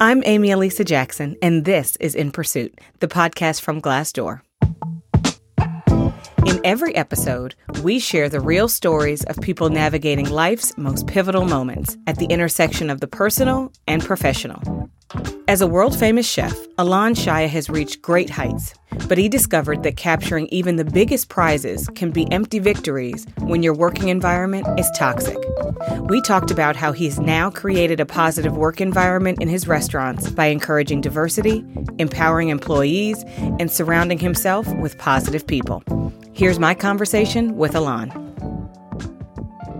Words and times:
I'm 0.00 0.22
Amy 0.26 0.52
Elisa 0.52 0.84
Jackson, 0.84 1.36
and 1.42 1.64
this 1.64 1.96
is 1.96 2.14
In 2.14 2.30
Pursuit, 2.30 2.80
the 3.00 3.08
podcast 3.08 3.62
from 3.62 3.82
Glassdoor. 3.82 4.42
In 6.46 6.60
every 6.62 6.94
episode, 6.94 7.56
we 7.82 7.98
share 7.98 8.28
the 8.28 8.38
real 8.38 8.68
stories 8.68 9.24
of 9.24 9.40
people 9.40 9.70
navigating 9.70 10.30
life's 10.30 10.78
most 10.78 11.08
pivotal 11.08 11.46
moments 11.46 11.96
at 12.06 12.16
the 12.16 12.26
intersection 12.26 12.90
of 12.90 13.00
the 13.00 13.08
personal 13.08 13.72
and 13.88 14.04
professional. 14.04 14.87
As 15.48 15.62
a 15.62 15.66
world 15.66 15.98
famous 15.98 16.28
chef, 16.28 16.54
Alon 16.76 17.14
Shaya 17.14 17.48
has 17.48 17.70
reached 17.70 18.02
great 18.02 18.28
heights, 18.28 18.74
but 19.08 19.16
he 19.16 19.30
discovered 19.30 19.82
that 19.82 19.96
capturing 19.96 20.46
even 20.48 20.76
the 20.76 20.84
biggest 20.84 21.30
prizes 21.30 21.88
can 21.94 22.10
be 22.10 22.30
empty 22.30 22.58
victories 22.58 23.26
when 23.38 23.62
your 23.62 23.72
working 23.72 24.10
environment 24.10 24.66
is 24.78 24.90
toxic. 24.94 25.38
We 26.00 26.20
talked 26.20 26.50
about 26.50 26.76
how 26.76 26.92
he's 26.92 27.18
now 27.18 27.48
created 27.50 27.98
a 27.98 28.04
positive 28.04 28.58
work 28.58 28.82
environment 28.82 29.40
in 29.40 29.48
his 29.48 29.66
restaurants 29.66 30.28
by 30.28 30.48
encouraging 30.48 31.00
diversity, 31.00 31.64
empowering 31.98 32.50
employees, 32.50 33.24
and 33.38 33.72
surrounding 33.72 34.18
himself 34.18 34.70
with 34.74 34.98
positive 34.98 35.46
people. 35.46 35.82
Here's 36.34 36.58
my 36.58 36.74
conversation 36.74 37.56
with 37.56 37.74
Alon. 37.74 38.12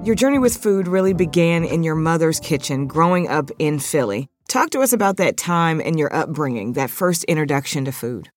Your 0.03 0.15
journey 0.15 0.39
with 0.39 0.57
food 0.57 0.89
really 0.89 1.13
began 1.13 1.63
in 1.63 1.83
your 1.83 1.95
mother's 1.95 2.41
kitchen 2.41 2.87
growing 2.87 3.29
up 3.29 3.51
in 3.59 3.79
Philly. 3.79 4.31
Talk 4.49 4.71
to 4.71 4.81
us 4.81 4.95
about 4.95 5.19
that 5.19 5.37
time 5.37 5.79
and 5.79 5.99
your 5.99 6.15
upbringing, 6.15 6.73
that 6.73 6.89
first 6.89 7.23
introduction 7.25 7.85
to 7.85 7.93
food. 7.93 8.31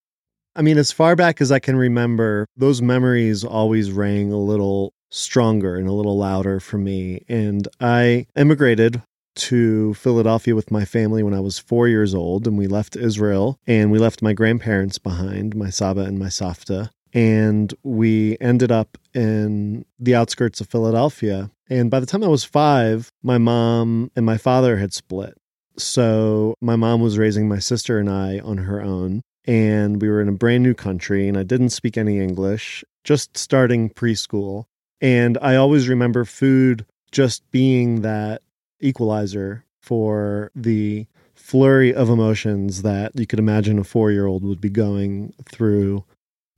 I 0.57 0.61
mean, 0.61 0.77
as 0.77 0.91
far 0.91 1.15
back 1.15 1.39
as 1.39 1.53
I 1.53 1.59
can 1.59 1.77
remember, 1.77 2.45
those 2.57 2.81
memories 2.81 3.45
always 3.45 3.93
rang 3.93 4.33
a 4.33 4.37
little 4.37 4.93
stronger 5.09 5.77
and 5.77 5.87
a 5.87 5.93
little 5.93 6.17
louder 6.17 6.59
for 6.59 6.77
me. 6.77 7.23
And 7.29 7.65
I 7.79 8.27
immigrated 8.35 9.01
to 9.35 9.93
Philadelphia 9.93 10.53
with 10.53 10.69
my 10.69 10.83
family 10.83 11.23
when 11.23 11.33
I 11.33 11.39
was 11.39 11.57
four 11.57 11.87
years 11.87 12.13
old, 12.13 12.45
and 12.45 12.57
we 12.57 12.67
left 12.67 12.97
Israel 12.97 13.57
and 13.65 13.89
we 13.89 13.97
left 13.97 14.21
my 14.21 14.33
grandparents 14.33 14.97
behind, 14.97 15.55
my 15.55 15.69
Saba 15.69 16.01
and 16.01 16.19
my 16.19 16.27
Safta. 16.27 16.89
And 17.13 17.73
we 17.83 18.37
ended 18.41 18.69
up 18.69 18.97
in 19.13 19.85
the 19.97 20.15
outskirts 20.15 20.59
of 20.59 20.67
Philadelphia. 20.67 21.51
And 21.69 21.89
by 21.89 22.01
the 22.01 22.05
time 22.05 22.21
I 22.21 22.27
was 22.27 22.43
five, 22.43 23.13
my 23.23 23.37
mom 23.37 24.11
and 24.13 24.25
my 24.25 24.37
father 24.37 24.75
had 24.75 24.93
split. 24.93 25.37
So 25.81 26.55
my 26.61 26.75
mom 26.75 27.01
was 27.01 27.17
raising 27.17 27.47
my 27.47 27.59
sister 27.59 27.99
and 27.99 28.09
I 28.09 28.39
on 28.39 28.57
her 28.59 28.81
own. 28.81 29.21
And 29.45 30.01
we 30.01 30.09
were 30.09 30.21
in 30.21 30.29
a 30.29 30.33
brand 30.33 30.61
new 30.61 30.75
country, 30.75 31.27
and 31.27 31.35
I 31.35 31.41
didn't 31.41 31.71
speak 31.71 31.97
any 31.97 32.19
English, 32.19 32.83
just 33.03 33.35
starting 33.35 33.89
preschool. 33.89 34.65
And 35.01 35.37
I 35.41 35.55
always 35.55 35.89
remember 35.89 36.25
food 36.25 36.85
just 37.11 37.49
being 37.51 38.01
that 38.01 38.43
equalizer 38.79 39.65
for 39.81 40.51
the 40.55 41.07
flurry 41.33 41.93
of 41.93 42.09
emotions 42.09 42.83
that 42.83 43.11
you 43.15 43.25
could 43.25 43.39
imagine 43.39 43.79
a 43.79 43.83
four 43.83 44.11
year 44.11 44.27
old 44.27 44.43
would 44.43 44.61
be 44.61 44.69
going 44.69 45.33
through 45.49 46.05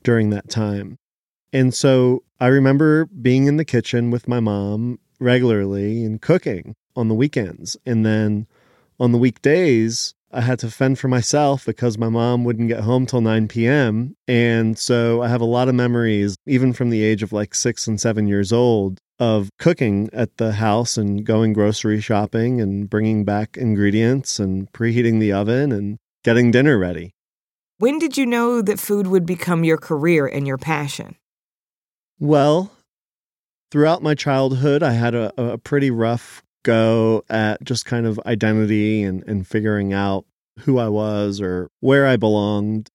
during 0.03 0.29
that 0.31 0.49
time. 0.49 0.97
And 1.53 1.73
so 1.73 2.23
I 2.39 2.47
remember 2.47 3.05
being 3.05 3.47
in 3.47 3.57
the 3.57 3.66
kitchen 3.66 4.11
with 4.11 4.27
my 4.27 4.41
mom 4.41 4.99
regularly 5.19 6.03
and 6.03 6.21
cooking 6.21 6.75
on 6.95 7.07
the 7.07 7.16
weekends. 7.16 7.77
And 7.85 8.05
then 8.05 8.47
on 8.99 9.11
the 9.11 9.17
weekdays, 9.17 10.13
I 10.31 10.41
had 10.41 10.58
to 10.59 10.72
fend 10.72 10.97
for 10.97 11.08
myself 11.08 11.66
because 11.66 11.97
my 11.97 12.09
mom 12.09 12.44
wouldn't 12.44 12.67
get 12.67 12.80
home 12.80 13.05
till 13.05 13.22
9 13.22 13.47
p.m. 13.47 14.16
And 14.27 14.77
so 14.77 15.22
I 15.22 15.27
have 15.27 15.41
a 15.41 15.45
lot 15.45 15.69
of 15.69 15.75
memories, 15.75 16.35
even 16.47 16.73
from 16.73 16.89
the 16.89 17.03
age 17.03 17.22
of 17.22 17.31
like 17.31 17.53
six 17.53 17.85
and 17.85 18.02
seven 18.02 18.27
years 18.27 18.52
old, 18.52 19.00
of 19.19 19.50
cooking 19.59 20.09
at 20.11 20.38
the 20.38 20.53
house 20.53 20.97
and 20.97 21.23
going 21.23 21.53
grocery 21.53 22.02
shopping 22.02 22.59
and 22.59 22.89
bringing 22.89 23.23
back 23.23 23.58
ingredients 23.58 24.39
and 24.39 24.72
preheating 24.73 25.19
the 25.19 25.31
oven 25.31 25.72
and 25.72 25.97
getting 26.23 26.50
dinner 26.50 26.80
ready. 26.80 27.11
When 27.78 28.00
did 28.00 28.17
you 28.17 28.25
know 28.25 28.61
that 28.61 28.80
food 28.80 29.07
would 29.07 29.25
become 29.25 29.63
your 29.63 29.78
career 29.78 30.25
and 30.25 30.47
your 30.47 30.57
passion? 30.57 31.16
Well, 32.19 32.72
throughout 33.72 34.01
my 34.01 34.16
childhood, 34.16 34.81
I 34.81 34.94
had 34.94 35.13
a, 35.13 35.34
a 35.38 35.57
pretty 35.57 35.91
rough 35.91 36.41
go 36.63 37.24
at 37.29 37.63
just 37.63 37.85
kind 37.85 38.06
of 38.06 38.19
identity 38.25 39.03
and, 39.03 39.24
and 39.28 39.47
figuring 39.47 39.94
out 39.94 40.25
who 40.59 40.79
I 40.79 40.90
was 40.90 41.41
or 41.41 41.69
where 41.79 42.06
I 42.07 42.18
belonged. 42.18 42.90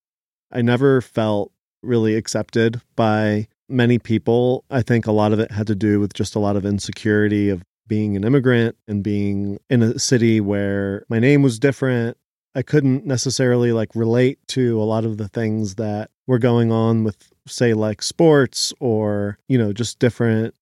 I 0.51 0.63
never 0.63 1.01
felt 1.01 1.53
really 1.83 2.17
accepted 2.17 2.81
by 2.97 3.49
many 3.69 3.99
people. 3.99 4.65
I 4.71 4.83
think 4.83 5.07
a 5.07 5.13
lot 5.13 5.33
of 5.33 5.41
it 5.41 5.51
had 5.51 5.67
to 5.69 5.75
do 5.75 6.01
with 6.01 6.15
just 6.15 6.35
a 6.35 6.39
lot 6.39 6.57
of 6.57 6.65
insecurity 6.65 7.51
of 7.51 7.63
being 7.87 8.17
an 8.17 8.25
immigrant 8.25 8.77
and 8.87 9.03
being 9.03 9.59
in 9.71 9.83
a 9.83 9.99
city 9.99 10.41
where 10.41 11.05
my 11.09 11.19
name 11.19 11.43
was 11.43 11.59
different. 11.59 12.17
I 12.55 12.63
couldn't 12.63 13.07
necessarily 13.07 13.73
like 13.73 13.95
relate 13.95 14.39
to 14.49 14.81
a 14.81 14.85
lot 14.85 15.05
of 15.05 15.17
the 15.17 15.29
things 15.29 15.77
that 15.77 16.11
were 16.27 16.39
going 16.39 16.73
on 16.73 17.05
with 17.05 17.31
say 17.47 17.75
like 17.75 18.03
sports 18.03 18.73
or, 18.81 19.39
you 19.49 19.59
know, 19.59 19.73
just 19.73 19.99
different 19.99 20.55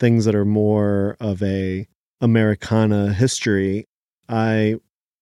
things 0.00 0.24
that 0.24 0.34
are 0.34 0.44
more 0.44 1.16
of 1.20 1.42
a 1.42 1.86
Americana 2.22 3.12
history, 3.12 3.86
I 4.28 4.76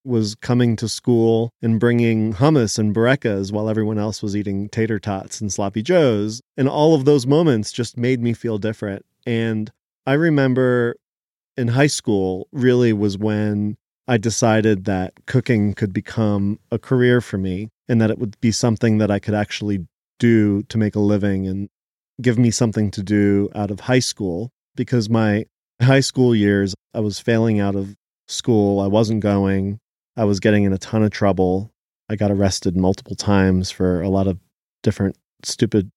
was 0.04 0.34
coming 0.34 0.76
to 0.76 0.88
school 0.88 1.50
and 1.60 1.80
bringing 1.80 2.34
hummus 2.34 2.78
and 2.78 2.94
burekas 2.94 3.52
while 3.52 3.68
everyone 3.68 3.98
else 3.98 4.22
was 4.22 4.36
eating 4.36 4.68
tater 4.68 4.98
tots 4.98 5.40
and 5.40 5.52
sloppy 5.52 5.82
joes. 5.82 6.40
And 6.56 6.68
all 6.68 6.94
of 6.94 7.04
those 7.04 7.26
moments 7.26 7.72
just 7.72 7.96
made 7.96 8.22
me 8.22 8.32
feel 8.32 8.58
different. 8.58 9.04
And 9.26 9.70
I 10.06 10.14
remember 10.14 10.96
in 11.56 11.68
high 11.68 11.86
school 11.86 12.48
really 12.52 12.92
was 12.92 13.18
when 13.18 13.76
I 14.08 14.16
decided 14.16 14.84
that 14.84 15.12
cooking 15.26 15.74
could 15.74 15.92
become 15.92 16.58
a 16.70 16.78
career 16.78 17.20
for 17.20 17.38
me 17.38 17.68
and 17.88 18.00
that 18.00 18.10
it 18.10 18.18
would 18.18 18.40
be 18.40 18.52
something 18.52 18.98
that 18.98 19.10
I 19.10 19.18
could 19.18 19.34
actually 19.34 19.86
do 20.18 20.62
to 20.64 20.78
make 20.78 20.94
a 20.94 21.00
living 21.00 21.46
and 21.46 21.68
give 22.20 22.38
me 22.38 22.50
something 22.50 22.90
to 22.92 23.02
do 23.02 23.48
out 23.54 23.70
of 23.70 23.80
high 23.80 23.98
school 24.00 24.50
because 24.74 25.08
my 25.08 25.44
high 25.82 26.00
school 26.00 26.34
years, 26.34 26.74
I 26.94 27.00
was 27.00 27.18
failing 27.18 27.60
out 27.60 27.76
of 27.76 27.96
school. 28.28 28.80
I 28.80 28.86
wasn't 28.86 29.20
going. 29.20 29.78
I 30.16 30.24
was 30.24 30.40
getting 30.40 30.64
in 30.64 30.72
a 30.72 30.78
ton 30.78 31.02
of 31.02 31.10
trouble. 31.10 31.70
I 32.08 32.16
got 32.16 32.30
arrested 32.30 32.76
multiple 32.76 33.16
times 33.16 33.70
for 33.70 34.02
a 34.02 34.08
lot 34.08 34.26
of 34.26 34.38
different 34.82 35.16
stupid 35.44 35.90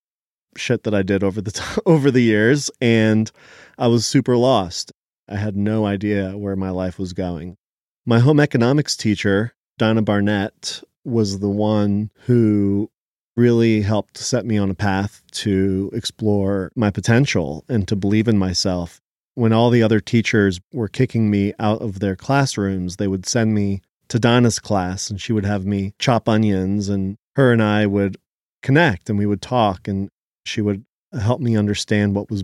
shit 0.56 0.84
that 0.84 0.94
I 0.94 1.02
did 1.02 1.24
over 1.24 1.42
the 1.42 1.52
t- 1.52 1.82
over 1.86 2.12
the 2.12 2.22
years 2.22 2.70
and 2.80 3.32
I 3.78 3.88
was 3.88 4.06
super 4.06 4.38
lost. 4.38 4.92
I 5.28 5.38
had 5.38 5.56
no 5.56 5.86
idea 5.86 6.38
where 6.38 6.56
my 6.56 6.70
life 6.70 7.00
was 7.00 7.14
going. 7.14 7.58
My 8.06 8.20
home 8.20 8.40
economics 8.40 8.96
teacher, 8.96 9.54
Donna 9.78 10.02
Barnett, 10.02 10.84
was 11.06 11.40
the 11.40 11.50
one 11.50 12.12
who 12.26 12.90
really 13.36 13.82
helped 13.82 14.18
set 14.18 14.46
me 14.46 14.58
on 14.58 14.70
a 14.70 14.76
path 14.76 15.24
to 15.32 15.90
explore 15.94 16.72
my 16.76 16.92
potential 16.92 17.66
and 17.68 17.88
to 17.88 17.96
believe 17.96 18.28
in 18.28 18.38
myself 18.38 19.02
when 19.36 19.54
all 19.54 19.70
the 19.70 19.84
other 19.84 20.00
teachers 20.00 20.60
were 20.72 20.88
kicking 20.88 21.30
me 21.30 21.54
out 21.60 21.82
of 21.82 22.00
their 22.00 22.16
classrooms, 22.16 22.98
they 22.98 23.08
would 23.08 23.26
send 23.26 23.54
me 23.54 23.82
to 24.10 24.20
Donna's 24.20 24.60
class 24.60 25.10
and 25.10 25.20
she 25.20 25.34
would 25.34 25.46
have 25.46 25.66
me 25.66 25.94
chop 25.98 26.30
onions 26.30 26.90
and 26.90 27.18
her 27.36 27.52
and 27.52 27.64
I 27.64 27.86
would 27.86 28.18
connect 28.62 29.10
and 29.10 29.18
we 29.18 29.26
would 29.26 29.42
talk 29.42 29.88
and 29.88 30.10
she 30.46 30.62
would 30.62 30.86
help 31.20 31.42
me 31.42 31.58
understand 31.58 32.16
what 32.16 32.30
was 32.30 32.44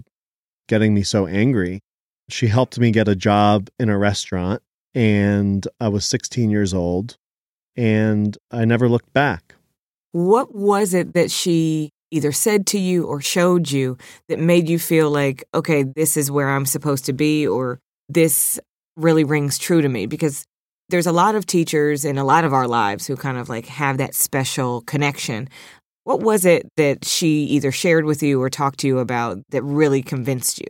getting 0.68 0.94
me 0.94 1.04
so 1.04 1.28
angry. 1.28 1.82
She 2.30 2.48
helped 2.48 2.80
me 2.80 2.92
get 2.92 3.08
a 3.08 3.16
job 3.16 3.70
in 3.80 3.90
a 3.90 3.98
restaurant 3.98 4.62
and 4.96 5.68
I 5.80 5.90
was 5.90 6.06
16 6.06 6.50
years 6.50 6.74
old 6.74 7.18
and 7.76 8.38
I 8.52 8.66
never 8.66 8.90
looked 8.90 9.14
back. 9.14 9.56
What 10.12 10.56
was 10.56 10.94
it 10.94 11.14
that 11.14 11.30
she 11.30 11.92
either 12.12 12.32
said 12.32 12.66
to 12.68 12.80
you 12.80 13.06
or 13.06 13.22
showed 13.22 13.72
you 13.72 13.98
that 14.28 14.40
made 14.40 14.70
you 14.70 14.80
feel 14.80 15.10
like, 15.12 15.44
okay, 15.54 15.84
this 15.84 16.18
is 16.18 16.32
where 16.32 16.50
I'm 16.50 16.66
supposed 16.66 17.06
to 17.06 17.14
be, 17.14 17.48
or 17.48 17.80
this 18.08 18.60
really 18.96 19.24
rings 19.24 19.58
true 19.58 19.82
to 19.82 19.90
me? 19.90 20.06
Because 20.06 20.46
there's 20.90 21.08
a 21.08 21.12
lot 21.12 21.36
of 21.36 21.46
teachers 21.46 22.04
in 22.04 22.18
a 22.18 22.24
lot 22.24 22.44
of 22.44 22.54
our 22.54 22.68
lives 22.68 23.06
who 23.08 23.16
kind 23.16 23.38
of 23.38 23.48
like 23.48 23.68
have 23.68 23.98
that 24.00 24.16
special 24.16 24.82
connection. 24.82 25.48
What 26.04 26.22
was 26.22 26.46
it 26.46 26.68
that 26.78 27.06
she 27.06 27.44
either 27.44 27.72
shared 27.72 28.06
with 28.06 28.24
you 28.24 28.42
or 28.42 28.50
talked 28.50 28.80
to 28.80 28.88
you 28.88 28.98
about 29.00 29.38
that 29.50 29.62
really 29.62 30.02
convinced 30.02 30.60
you? 30.60 30.68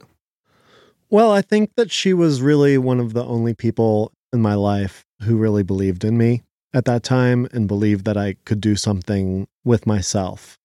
Well, 1.09 1.31
I 1.31 1.41
think 1.41 1.71
that 1.75 1.91
she 1.91 2.13
was 2.13 2.41
really 2.41 2.77
one 2.77 2.99
of 2.99 3.13
the 3.13 3.23
only 3.23 3.53
people 3.53 4.11
in 4.31 4.41
my 4.41 4.53
life 4.53 5.05
who 5.23 5.37
really 5.37 5.63
believed 5.63 6.03
in 6.03 6.17
me 6.17 6.43
at 6.73 6.85
that 6.85 7.01
time 7.01 7.47
and 7.51 7.67
believed 7.67 8.05
that 8.05 8.17
I 8.17 8.35
could 8.45 8.61
do 8.61 8.75
something 8.75 9.47
with 9.63 9.87
myself. 9.87 10.58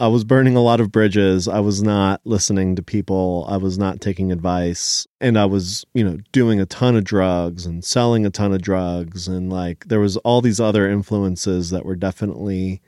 I 0.00 0.08
was 0.08 0.24
burning 0.24 0.56
a 0.56 0.62
lot 0.62 0.80
of 0.80 0.90
bridges. 0.90 1.46
I 1.46 1.60
was 1.60 1.82
not 1.82 2.22
listening 2.24 2.74
to 2.76 2.82
people. 2.82 3.46
I 3.48 3.58
was 3.58 3.76
not 3.76 4.00
taking 4.00 4.32
advice. 4.32 5.06
And 5.20 5.38
I 5.38 5.44
was, 5.44 5.84
you 5.92 6.02
know, 6.02 6.18
doing 6.32 6.58
a 6.58 6.66
ton 6.66 6.96
of 6.96 7.04
drugs 7.04 7.66
and 7.66 7.84
selling 7.84 8.24
a 8.24 8.30
ton 8.30 8.52
of 8.52 8.62
drugs. 8.62 9.28
And 9.28 9.52
like 9.52 9.86
there 9.88 10.00
was 10.00 10.16
all 10.18 10.40
these 10.40 10.58
other 10.58 10.88
influences 10.88 11.68
that 11.70 11.84
were 11.84 11.96
definitely 11.96 12.80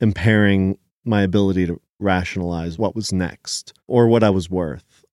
impairing 0.00 0.76
my 1.04 1.22
ability 1.22 1.66
to 1.68 1.80
rationalize 2.00 2.78
what 2.78 2.96
was 2.96 3.12
next 3.12 3.72
or 3.86 4.08
what 4.08 4.24
I 4.24 4.30
was 4.30 4.50
worth. 4.50 5.04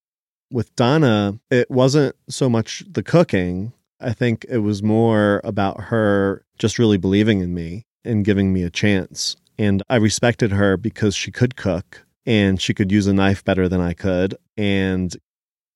With 0.50 0.74
Donna, 0.74 1.38
it 1.50 1.70
wasn't 1.70 2.16
so 2.28 2.48
much 2.48 2.82
the 2.90 3.02
cooking 3.02 3.72
I 4.00 4.12
think 4.12 4.46
it 4.48 4.58
was 4.58 4.82
more 4.82 5.40
about 5.44 5.80
her 5.84 6.44
just 6.58 6.78
really 6.78 6.98
believing 6.98 7.40
in 7.40 7.52
me 7.52 7.84
and 8.04 8.24
giving 8.24 8.52
me 8.52 8.62
a 8.62 8.70
chance. 8.70 9.36
And 9.58 9.82
I 9.88 9.96
respected 9.96 10.52
her 10.52 10.76
because 10.76 11.14
she 11.14 11.30
could 11.30 11.56
cook 11.56 12.06
and 12.24 12.60
she 12.60 12.74
could 12.74 12.92
use 12.92 13.06
a 13.06 13.12
knife 13.12 13.44
better 13.44 13.68
than 13.68 13.80
I 13.80 13.94
could. 13.94 14.36
And 14.56 15.16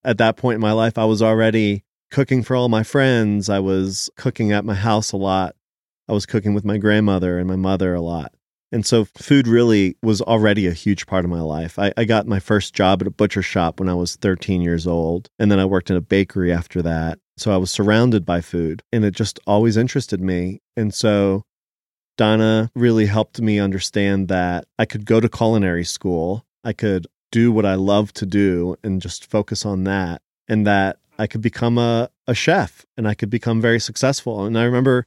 at 0.05 0.19
that 0.19 0.37
point 0.37 0.57
in 0.57 0.61
my 0.61 0.73
life, 0.73 0.99
I 0.99 1.05
was 1.05 1.23
already 1.23 1.85
cooking 2.11 2.43
for 2.43 2.55
all 2.55 2.69
my 2.69 2.83
friends. 2.83 3.49
I 3.49 3.59
was 3.59 4.11
cooking 4.17 4.53
at 4.53 4.65
my 4.65 4.75
house 4.75 5.13
a 5.13 5.17
lot. 5.17 5.57
I 6.09 6.13
was 6.13 6.27
cooking 6.27 6.55
with 6.55 6.65
my 6.65 6.77
grandmother 6.79 7.39
and 7.39 7.49
my 7.49 7.57
mother 7.57 7.95
a 7.95 8.01
lot. 8.01 8.33
And 8.71 8.87
so 8.87 9.05
food 9.05 9.47
really 9.47 9.97
was 10.03 10.23
already 10.23 10.67
a 10.67 10.73
huge 10.73 11.07
part 11.07 11.25
of 11.25 11.31
my 11.31 11.41
life. 11.41 11.79
I, 11.79 11.93
I, 11.97 12.05
got 12.05 12.27
my 12.27 12.41
first 12.41 12.73
job 12.73 13.03
at 13.03 13.07
a 13.07 13.11
butcher 13.11 13.43
shop 13.43 13.79
when 13.79 13.89
I 13.89 13.95
was 13.95 14.17
13 14.17 14.63
years 14.63 14.87
old. 14.87 15.29
And 15.39 15.51
then 15.53 15.59
I 15.59 15.67
worked 15.67 15.91
in 15.91 15.97
a 15.97 16.01
bakery 16.01 16.51
after 16.51 16.81
that. 16.81 17.19
So 17.37 17.53
I 17.53 17.59
was 17.59 17.71
surrounded 17.71 18.25
by 18.25 18.41
food 18.41 18.83
and 18.91 19.05
it 19.05 19.15
just 19.15 19.39
always 19.47 19.77
interested 19.77 20.23
me. 20.23 20.61
And 20.75 20.95
so 20.95 21.45
Donna 22.23 22.71
really 22.77 23.07
helped 23.07 23.41
me 23.41 23.59
understand 23.59 24.29
that 24.29 24.67
I 24.79 24.85
could 24.85 25.05
go 25.05 25.19
to 25.19 25.29
culinary 25.29 25.83
school. 25.83 26.47
I 26.63 26.73
could 26.73 27.09
do 27.33 27.51
what 27.51 27.67
I 27.67 27.75
love 27.75 28.13
to 28.13 28.25
do 28.27 28.77
and 28.85 29.03
just 29.03 29.29
focus 29.29 29.67
on 29.67 29.83
that. 29.85 30.23
And 30.47 30.65
that 30.65 30.99
I 31.19 31.27
could 31.27 31.41
become 31.41 31.79
a, 31.79 32.11
a 32.29 32.33
chef 32.33 32.87
and 32.97 33.09
I 33.09 33.15
could 33.15 33.29
become 33.29 33.61
very 33.61 33.81
successful. 33.81 34.45
And 34.45 34.57
I 34.57 34.63
remember 34.63 35.05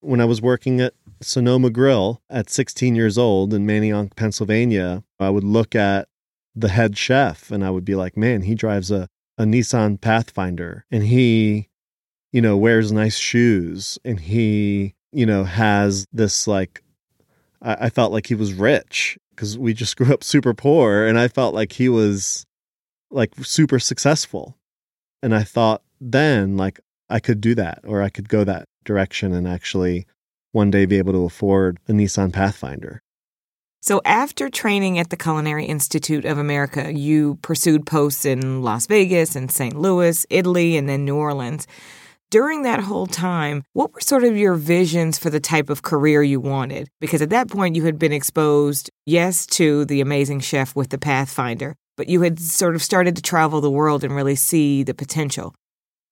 when 0.00 0.20
I 0.20 0.24
was 0.24 0.42
working 0.42 0.80
at 0.80 0.94
Sonoma 1.22 1.70
Grill 1.70 2.20
at 2.28 2.50
16 2.50 2.96
years 2.96 3.16
old 3.16 3.54
in 3.54 3.64
Manayunk, 3.64 4.16
Pennsylvania, 4.16 5.04
I 5.20 5.30
would 5.30 5.44
look 5.44 5.76
at 5.76 6.08
the 6.56 6.70
head 6.70 6.98
chef 6.98 7.52
and 7.52 7.64
I 7.64 7.70
would 7.70 7.84
be 7.84 7.94
like, 7.94 8.16
man, 8.16 8.42
he 8.42 8.56
drives 8.56 8.90
a, 8.90 9.06
a 9.38 9.44
Nissan 9.44 10.00
Pathfinder 10.00 10.84
and 10.90 11.04
he, 11.04 11.68
you 12.32 12.42
know, 12.42 12.56
wears 12.56 12.90
nice 12.90 13.18
shoes 13.18 14.00
and 14.04 14.18
he, 14.18 14.95
you 15.16 15.24
know, 15.24 15.44
has 15.44 16.06
this 16.12 16.46
like, 16.46 16.82
I, 17.62 17.86
I 17.86 17.90
felt 17.90 18.12
like 18.12 18.26
he 18.26 18.34
was 18.34 18.52
rich 18.52 19.18
because 19.30 19.56
we 19.56 19.72
just 19.72 19.96
grew 19.96 20.12
up 20.12 20.22
super 20.22 20.52
poor 20.52 21.06
and 21.06 21.18
I 21.18 21.28
felt 21.28 21.54
like 21.54 21.72
he 21.72 21.88
was 21.88 22.44
like 23.10 23.32
super 23.42 23.78
successful. 23.78 24.58
And 25.22 25.34
I 25.34 25.42
thought 25.42 25.82
then, 26.00 26.58
like, 26.58 26.80
I 27.08 27.20
could 27.20 27.40
do 27.40 27.54
that 27.54 27.80
or 27.84 28.02
I 28.02 28.10
could 28.10 28.28
go 28.28 28.44
that 28.44 28.66
direction 28.84 29.32
and 29.32 29.48
actually 29.48 30.06
one 30.52 30.70
day 30.70 30.84
be 30.84 30.98
able 30.98 31.14
to 31.14 31.24
afford 31.24 31.78
a 31.88 31.92
Nissan 31.92 32.30
Pathfinder. 32.30 33.00
So, 33.80 34.02
after 34.04 34.50
training 34.50 34.98
at 34.98 35.08
the 35.08 35.16
Culinary 35.16 35.64
Institute 35.64 36.26
of 36.26 36.36
America, 36.36 36.92
you 36.92 37.38
pursued 37.40 37.86
posts 37.86 38.24
in 38.26 38.62
Las 38.62 38.86
Vegas 38.86 39.34
and 39.34 39.50
St. 39.50 39.78
Louis, 39.78 40.26
Italy, 40.28 40.76
and 40.76 40.88
then 40.88 41.04
New 41.04 41.16
Orleans. 41.16 41.66
During 42.30 42.62
that 42.62 42.80
whole 42.80 43.06
time, 43.06 43.62
what 43.72 43.94
were 43.94 44.00
sort 44.00 44.24
of 44.24 44.36
your 44.36 44.54
visions 44.54 45.16
for 45.16 45.30
the 45.30 45.38
type 45.38 45.70
of 45.70 45.82
career 45.82 46.24
you 46.24 46.40
wanted? 46.40 46.88
Because 47.00 47.22
at 47.22 47.30
that 47.30 47.48
point, 47.48 47.76
you 47.76 47.84
had 47.84 48.00
been 48.00 48.12
exposed, 48.12 48.90
yes, 49.04 49.46
to 49.46 49.84
the 49.84 50.00
amazing 50.00 50.40
chef 50.40 50.74
with 50.74 50.90
the 50.90 50.98
Pathfinder, 50.98 51.76
but 51.96 52.08
you 52.08 52.22
had 52.22 52.40
sort 52.40 52.74
of 52.74 52.82
started 52.82 53.14
to 53.14 53.22
travel 53.22 53.60
the 53.60 53.70
world 53.70 54.02
and 54.02 54.12
really 54.12 54.34
see 54.34 54.82
the 54.82 54.92
potential. 54.92 55.54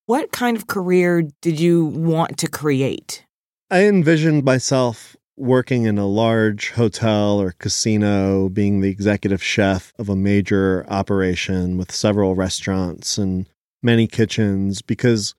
What 0.07 0.31
kind 0.31 0.57
of 0.57 0.69
career 0.69 1.25
did 1.43 1.59
you 1.59 1.87
want 1.87 2.39
to 2.39 2.49
create? 2.49 3.25
I 3.69 3.87
envisioned 3.87 4.45
myself 4.45 5.17
working 5.37 5.83
in 5.83 5.99
a 5.99 6.07
large 6.07 6.71
hotel 6.71 7.41
or 7.41 7.57
casino, 7.59 8.49
being 8.49 8.81
the 8.81 8.89
executive 8.89 9.43
chef 9.43 9.93
of 9.99 10.09
a 10.09 10.15
major 10.15 10.87
operation 10.89 11.77
with 11.77 11.91
several 11.91 12.37
restaurants 12.37 13.19
and 13.19 13.49
many 13.83 14.07
kitchens. 14.07 14.81
Because 14.81 15.35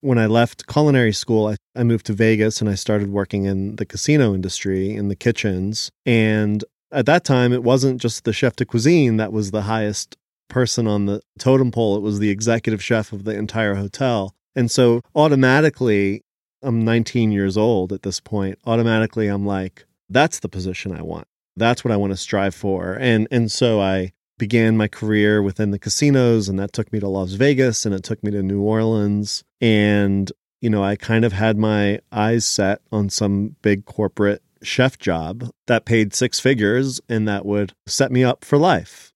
when 0.00 0.18
I 0.18 0.26
left 0.26 0.66
culinary 0.66 1.12
school, 1.12 1.48
I, 1.48 1.56
I 1.76 1.82
moved 1.82 2.06
to 2.06 2.12
Vegas 2.12 2.60
and 2.60 2.68
I 2.68 2.74
started 2.74 3.10
working 3.10 3.44
in 3.44 3.76
the 3.76 3.86
casino 3.86 4.34
industry 4.34 4.94
in 4.94 5.08
the 5.08 5.16
kitchens. 5.16 5.90
And 6.06 6.64
at 6.92 7.06
that 7.06 7.24
time, 7.24 7.52
it 7.52 7.62
wasn't 7.62 8.00
just 8.00 8.24
the 8.24 8.32
chef 8.32 8.56
de 8.56 8.64
cuisine 8.64 9.16
that 9.18 9.32
was 9.32 9.50
the 9.50 9.62
highest 9.62 10.16
person 10.48 10.86
on 10.86 11.06
the 11.06 11.20
totem 11.38 11.70
pole. 11.70 11.96
It 11.96 12.02
was 12.02 12.18
the 12.18 12.30
executive 12.30 12.82
chef 12.82 13.12
of 13.12 13.24
the 13.24 13.34
entire 13.34 13.74
hotel. 13.74 14.34
And 14.56 14.70
so 14.70 15.00
automatically, 15.14 16.22
I'm 16.62 16.84
19 16.84 17.30
years 17.30 17.56
old 17.56 17.92
at 17.92 18.02
this 18.02 18.20
point. 18.20 18.58
Automatically, 18.66 19.28
I'm 19.28 19.46
like, 19.46 19.86
that's 20.08 20.40
the 20.40 20.48
position 20.48 20.92
I 20.92 21.02
want. 21.02 21.26
That's 21.56 21.84
what 21.84 21.92
I 21.92 21.96
want 21.96 22.12
to 22.12 22.16
strive 22.16 22.54
for. 22.54 22.94
And 22.94 23.28
and 23.30 23.50
so 23.50 23.80
I 23.80 24.12
began 24.40 24.74
my 24.74 24.88
career 24.88 25.42
within 25.42 25.70
the 25.70 25.78
casinos 25.78 26.48
and 26.48 26.58
that 26.58 26.72
took 26.72 26.90
me 26.94 26.98
to 26.98 27.06
Las 27.06 27.32
Vegas 27.32 27.84
and 27.84 27.94
it 27.94 28.02
took 28.02 28.24
me 28.24 28.30
to 28.30 28.42
New 28.42 28.62
Orleans 28.62 29.44
and 29.60 30.32
you 30.62 30.70
know, 30.70 30.82
I 30.82 30.96
kind 30.96 31.24
of 31.24 31.32
had 31.32 31.56
my 31.56 32.00
eyes 32.10 32.46
set 32.46 32.80
on 32.90 33.10
some 33.10 33.56
big 33.62 33.84
corporate 33.84 34.42
chef 34.62 34.98
job 34.98 35.50
that 35.66 35.84
paid 35.84 36.14
six 36.14 36.40
figures 36.40 37.00
and 37.08 37.28
that 37.28 37.44
would 37.44 37.74
set 37.86 38.10
me 38.10 38.24
up 38.24 38.44
for 38.44 38.58
life. 38.58 39.12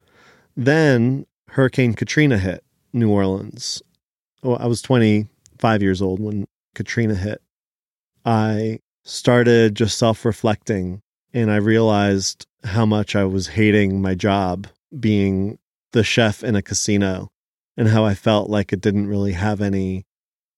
Then 0.56 1.26
Hurricane 1.49 1.94
Katrina 1.94 2.38
hit 2.38 2.62
New 2.93 3.11
Orleans. 3.11 3.82
Oh, 4.43 4.55
I 4.56 4.67
was 4.67 4.82
25 4.82 5.82
years 5.82 6.03
old 6.03 6.21
when 6.21 6.47
Katrina 6.75 7.15
hit. 7.15 7.41
I 8.26 8.81
started 9.05 9.75
just 9.75 9.97
self 9.97 10.25
reflecting 10.25 11.00
and 11.32 11.50
I 11.50 11.56
realized 11.56 12.47
how 12.62 12.85
much 12.85 13.17
I 13.17 13.25
was 13.25 13.49
hating 13.49 14.00
my 14.00 14.15
job 14.15 14.67
being 14.99 15.58
the 15.93 16.05
chef 16.05 16.43
in 16.43 16.56
a 16.56 16.62
casino 16.62 17.31
and 17.76 17.88
how 17.88 18.05
I 18.05 18.14
felt 18.14 18.50
like 18.50 18.73
it 18.73 18.81
didn't 18.81 19.08
really 19.08 19.32
have 19.32 19.61
any 19.61 20.06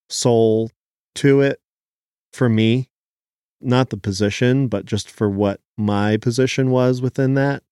soul 0.09 0.71
to 1.17 1.41
it 1.41 1.61
for 2.33 2.49
me. 2.49 2.91
Not 3.61 3.91
the 3.91 3.97
position, 3.97 4.69
but 4.69 4.85
just 4.85 5.11
for 5.11 5.31
what 5.31 5.61
my 5.77 6.17
position 6.19 6.71
was 6.71 7.01
within 7.01 7.35
that. 7.35 7.63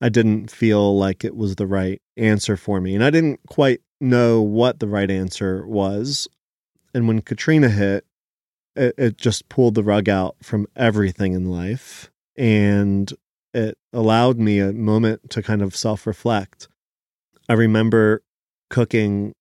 I 0.00 0.10
didn't 0.10 0.50
feel 0.50 0.96
like 0.96 1.24
it 1.24 1.34
was 1.34 1.56
the 1.56 1.66
right 1.66 2.02
answer 2.16 2.56
for 2.56 2.80
me. 2.80 2.94
And 2.94 3.02
I 3.02 3.10
didn't 3.10 3.40
quite 3.48 3.80
know 3.98 4.42
what 4.42 4.78
the 4.78 4.88
right 4.88 5.10
answer 5.10 5.66
was. 5.66 6.28
And 6.92 7.08
when 7.08 7.22
Katrina 7.22 7.70
hit, 7.70 8.04
it, 8.74 8.94
it 8.98 9.16
just 9.16 9.48
pulled 9.48 9.74
the 9.74 9.82
rug 9.82 10.08
out 10.08 10.36
from 10.42 10.66
everything 10.76 11.32
in 11.32 11.50
life. 11.50 12.10
And 12.36 13.10
it 13.56 13.78
allowed 13.92 14.38
me 14.38 14.60
a 14.60 14.72
moment 14.72 15.30
to 15.30 15.42
kind 15.42 15.62
of 15.62 15.74
self 15.74 16.06
reflect. 16.06 16.68
I 17.48 17.54
remember 17.54 18.22
cooking 18.68 19.32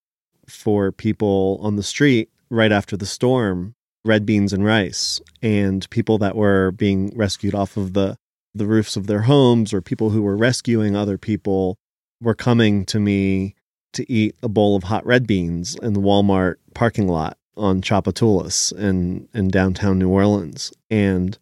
for 0.47 0.91
people 0.91 1.59
on 1.62 1.75
the 1.75 1.83
street 1.83 2.29
right 2.50 2.71
after 2.71 2.95
the 2.95 3.06
storm 3.06 3.75
red 4.06 4.25
beans 4.25 4.53
and 4.53 4.63
rice 4.63 5.19
and 5.41 5.89
people 5.89 6.19
that 6.19 6.35
were 6.35 6.71
being 6.71 7.12
rescued 7.15 7.55
off 7.55 7.75
of 7.75 7.93
the 7.93 8.15
the 8.53 8.67
roofs 8.67 8.95
of 8.95 9.07
their 9.07 9.24
homes 9.24 9.74
or 9.74 9.81
people 9.81 10.12
who 10.12 10.22
were 10.22 10.38
rescuing 10.38 10.95
other 10.95 11.17
people 11.17 11.77
were 12.22 12.36
coming 12.36 12.86
to 12.86 13.00
me 13.00 13.53
to 13.91 14.10
eat 14.10 14.36
a 14.41 14.48
bowl 14.48 14.77
of 14.77 14.84
hot 14.84 15.05
red 15.05 15.27
beans 15.27 15.75
in 15.81 15.93
the 15.93 16.00
Walmart 16.00 16.55
parking 16.74 17.07
lot 17.07 17.38
on 17.57 17.81
Tchoupitoulas 17.81 18.72
in, 18.77 19.27
in 19.34 19.50
downtown 19.50 20.00
New 20.00 20.10
Orleans. 20.10 20.72
And 20.89 21.38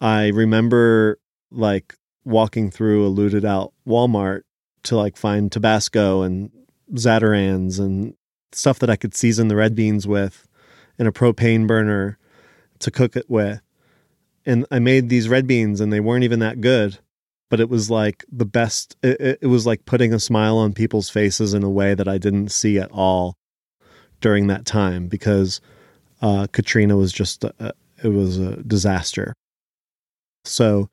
I 0.00 0.28
remember 0.28 1.18
like 1.52 1.94
walking 2.24 2.70
through 2.70 3.06
a 3.06 3.08
looted 3.08 3.44
out 3.44 3.72
Walmart 3.86 4.42
to 4.84 4.96
like 4.96 5.16
find 5.16 5.50
Tabasco 5.50 6.22
and 6.22 6.50
Zatarain's 6.94 7.78
and 7.78 8.14
stuff 8.52 8.78
that 8.80 8.90
I 8.90 8.96
could 8.96 9.14
season 9.14 9.48
the 9.48 9.56
red 9.56 9.74
beans 9.74 10.06
with 10.06 10.46
and 10.98 11.08
a 11.08 11.12
propane 11.12 11.66
burner 11.66 12.18
to 12.80 12.90
cook 12.90 13.16
it 13.16 13.28
with 13.28 13.62
and 14.44 14.66
I 14.70 14.78
made 14.78 15.08
these 15.08 15.28
red 15.28 15.46
beans 15.46 15.80
and 15.80 15.92
they 15.92 16.00
weren't 16.00 16.24
even 16.24 16.40
that 16.40 16.60
good, 16.60 16.98
but 17.50 17.60
it 17.60 17.68
was 17.68 17.90
like 17.90 18.24
the 18.30 18.44
best. 18.44 18.96
It, 19.02 19.38
it, 19.42 19.46
was 19.46 19.66
like 19.66 19.84
putting 19.84 20.12
a 20.12 20.20
smile 20.20 20.56
on 20.58 20.72
people's 20.72 21.10
faces 21.10 21.54
in 21.54 21.62
a 21.62 21.70
way 21.70 21.94
that 21.94 22.08
I 22.08 22.18
didn't 22.18 22.50
see 22.50 22.78
at 22.78 22.90
all 22.90 23.34
during 24.20 24.48
that 24.48 24.64
time 24.64 25.08
because 25.08 25.60
uh, 26.20 26.46
Katrina 26.52 26.96
was 26.96 27.12
just 27.12 27.44
a, 27.44 27.72
it 28.02 28.08
was 28.08 28.38
a 28.38 28.56
disaster. 28.62 29.32
So 30.44 30.88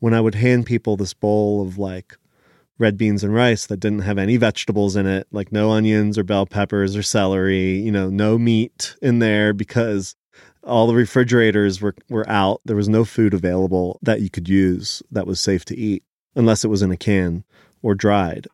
when 0.00 0.14
I 0.14 0.20
would 0.20 0.34
hand 0.34 0.66
people 0.66 0.96
this 0.96 1.14
bowl 1.14 1.62
of 1.62 1.78
like 1.78 2.16
red 2.78 2.98
beans 2.98 3.24
and 3.24 3.34
rice 3.34 3.66
that 3.66 3.80
didn't 3.80 4.00
have 4.00 4.18
any 4.18 4.36
vegetables 4.36 4.96
in 4.96 5.06
it, 5.06 5.26
like 5.32 5.50
no 5.50 5.70
onions 5.70 6.18
or 6.18 6.24
bell 6.24 6.46
peppers 6.46 6.94
or 6.96 7.02
celery, 7.02 7.78
you 7.78 7.90
know, 7.90 8.10
no 8.10 8.38
meat 8.38 8.96
in 9.00 9.18
there 9.18 9.52
because 9.52 10.14
all 10.62 10.86
the 10.86 10.94
refrigerators 10.94 11.80
were, 11.80 11.94
were 12.08 12.28
out. 12.28 12.60
There 12.64 12.76
was 12.76 12.88
no 12.88 13.04
food 13.04 13.32
available 13.32 13.98
that 14.02 14.20
you 14.20 14.28
could 14.28 14.48
use 14.48 15.02
that 15.10 15.26
was 15.26 15.40
safe 15.40 15.64
to 15.66 15.76
eat 15.76 16.02
unless 16.34 16.64
it 16.64 16.68
was 16.68 16.82
in 16.82 16.90
a 16.90 16.96
can 16.96 17.44
or 17.82 17.94
dried. 17.94 18.46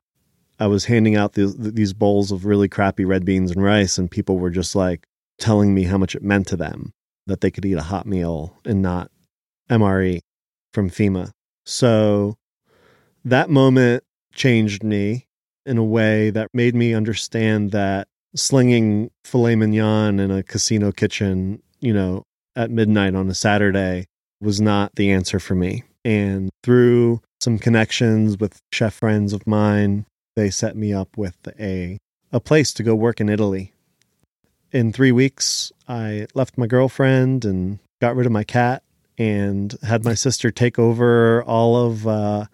I 0.61 0.67
was 0.69 0.85
handing 0.85 1.17
out 1.17 1.33
these, 1.33 1.57
these 1.57 1.93
bowls 1.93 2.31
of 2.31 2.45
really 2.45 2.69
crappy 2.69 3.05
red 3.05 3.25
beans 3.25 3.51
and 3.51 3.65
rice, 3.65 3.99
and 3.99 4.11
people 4.11 4.39
were 4.39 4.51
just 4.51 4.77
like 4.77 5.09
telling 5.39 5.75
me 5.75 5.85
how 5.85 5.99
much 5.99 6.15
it 6.15 6.23
meant 6.23 6.47
to 6.49 6.57
them 6.57 6.93
that 7.27 7.41
they 7.41 7.51
could 7.51 7.65
eat 7.65 7.79
a 7.79 7.83
hot 7.83 8.07
meal 8.07 8.57
and 8.65 8.81
not 8.81 9.11
MRE 9.69 10.21
from 10.73 10.91
FEMA. 10.91 11.31
So 11.65 12.37
that 13.25 13.51
moment 13.51 14.03
changed 14.35 14.83
me 14.83 15.27
in 15.65 15.79
a 15.79 15.85
way 15.85 16.31
that 16.31 16.49
made 16.53 16.75
me 16.75 16.95
understand 16.95 17.71
that 17.71 18.09
slinging 18.35 19.11
filet 19.25 19.55
mignon 19.55 20.19
in 20.19 20.31
a 20.31 20.43
casino 20.43 20.91
kitchen, 20.91 21.63
you 21.81 21.93
know, 21.93 22.23
at 22.57 22.71
midnight 22.71 23.15
on 23.15 23.29
a 23.29 23.35
Saturday 23.35 24.07
was 24.41 24.61
not 24.61 24.95
the 24.97 25.13
answer 25.13 25.39
for 25.39 25.55
me. 25.55 25.85
And 26.05 26.51
through 26.63 27.21
some 27.41 27.59
connections 27.59 28.39
with 28.39 28.59
chef 28.73 28.95
friends 28.95 29.33
of 29.33 29.47
mine, 29.47 30.07
they 30.35 30.51
set 30.51 30.77
me 30.77 30.93
up 30.93 31.17
with 31.17 31.37
a 31.61 31.99
a 32.33 32.41
place 32.41 32.73
to 32.73 32.83
go 32.83 32.95
work 32.95 33.21
in 33.21 33.29
Italy. 33.29 33.73
In 34.73 34.93
3 34.93 35.13
weeks, 35.13 35.71
I 35.87 36.27
left 36.35 36.57
my 36.57 36.67
girlfriend 36.67 37.45
and 37.45 37.79
got 38.01 38.17
rid 38.17 38.27
of 38.27 38.33
my 38.33 38.43
cat 38.43 38.83
and 39.19 39.77
had 39.83 40.05
my 40.05 40.15
sister 40.15 40.51
take 40.51 40.79
over 40.79 41.43
all 41.45 41.77
of 41.87 42.07
uh, 42.07 42.47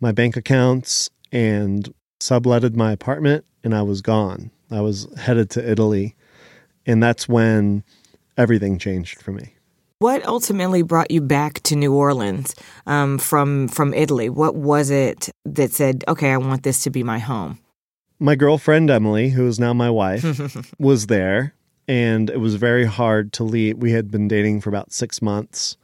my 0.00 0.12
bank 0.12 0.36
accounts 0.36 1.10
and 1.30 1.92
subletted 2.20 2.76
my 2.76 2.92
apartment 2.92 3.44
and 3.64 3.74
I 3.74 3.82
was 3.82 4.02
gone. 4.02 4.50
I 4.70 4.80
was 4.80 5.06
headed 5.16 5.50
to 5.50 5.70
Italy. 5.70 6.14
And 6.86 7.02
that's 7.02 7.28
when 7.28 7.84
everything 8.36 8.78
changed 8.78 9.22
for 9.22 9.32
me. 9.32 9.54
What 9.98 10.26
ultimately 10.26 10.82
brought 10.82 11.12
you 11.12 11.20
back 11.20 11.60
to 11.62 11.76
New 11.76 11.94
Orleans 11.94 12.56
um, 12.86 13.18
from 13.18 13.68
from 13.68 13.94
Italy? 13.94 14.28
What 14.28 14.56
was 14.56 14.90
it 14.90 15.28
that 15.44 15.70
said, 15.70 16.02
"Okay, 16.08 16.32
I 16.32 16.38
want 16.38 16.64
this 16.64 16.82
to 16.82 16.90
be 16.90 17.04
my 17.04 17.20
home"? 17.20 17.60
My 18.18 18.34
girlfriend 18.34 18.90
Emily, 18.90 19.30
who 19.30 19.46
is 19.46 19.60
now 19.60 19.72
my 19.72 19.90
wife, 19.90 20.24
was 20.80 21.06
there, 21.06 21.54
and 21.86 22.30
it 22.30 22.40
was 22.40 22.56
very 22.56 22.84
hard 22.84 23.32
to 23.34 23.44
leave. 23.44 23.78
We 23.78 23.92
had 23.92 24.10
been 24.10 24.26
dating 24.26 24.62
for 24.62 24.70
about 24.70 24.92
six 24.92 25.22
months, 25.22 25.76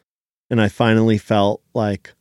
and 0.50 0.60
I 0.60 0.68
finally 0.68 1.18
felt 1.18 1.62
like 1.74 2.12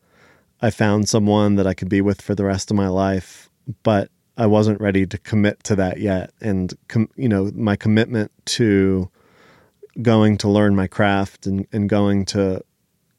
I 0.62 0.70
found 0.70 1.08
someone 1.08 1.56
that 1.56 1.68
I 1.68 1.74
could 1.74 1.90
be 1.90 2.02
with 2.02 2.22
for 2.22 2.36
the 2.36 2.46
rest 2.46 2.72
of 2.72 2.78
my 2.78 2.88
life. 2.88 3.50
But 3.84 4.10
I 4.38 4.46
wasn't 4.46 4.82
ready 4.82 5.06
to 5.06 5.18
commit 5.18 5.64
to 5.66 5.76
that 5.76 6.00
yet, 6.00 6.32
and 6.40 6.74
com- 6.88 7.10
you 7.16 7.28
know, 7.28 7.52
my 7.54 7.76
commitment 7.76 8.32
to 8.46 9.10
going 10.02 10.38
to 10.38 10.50
learn 10.50 10.76
my 10.76 10.88
craft 10.88 11.48
and, 11.48 11.68
and 11.72 11.90
going 11.90 12.26
to 12.26 12.64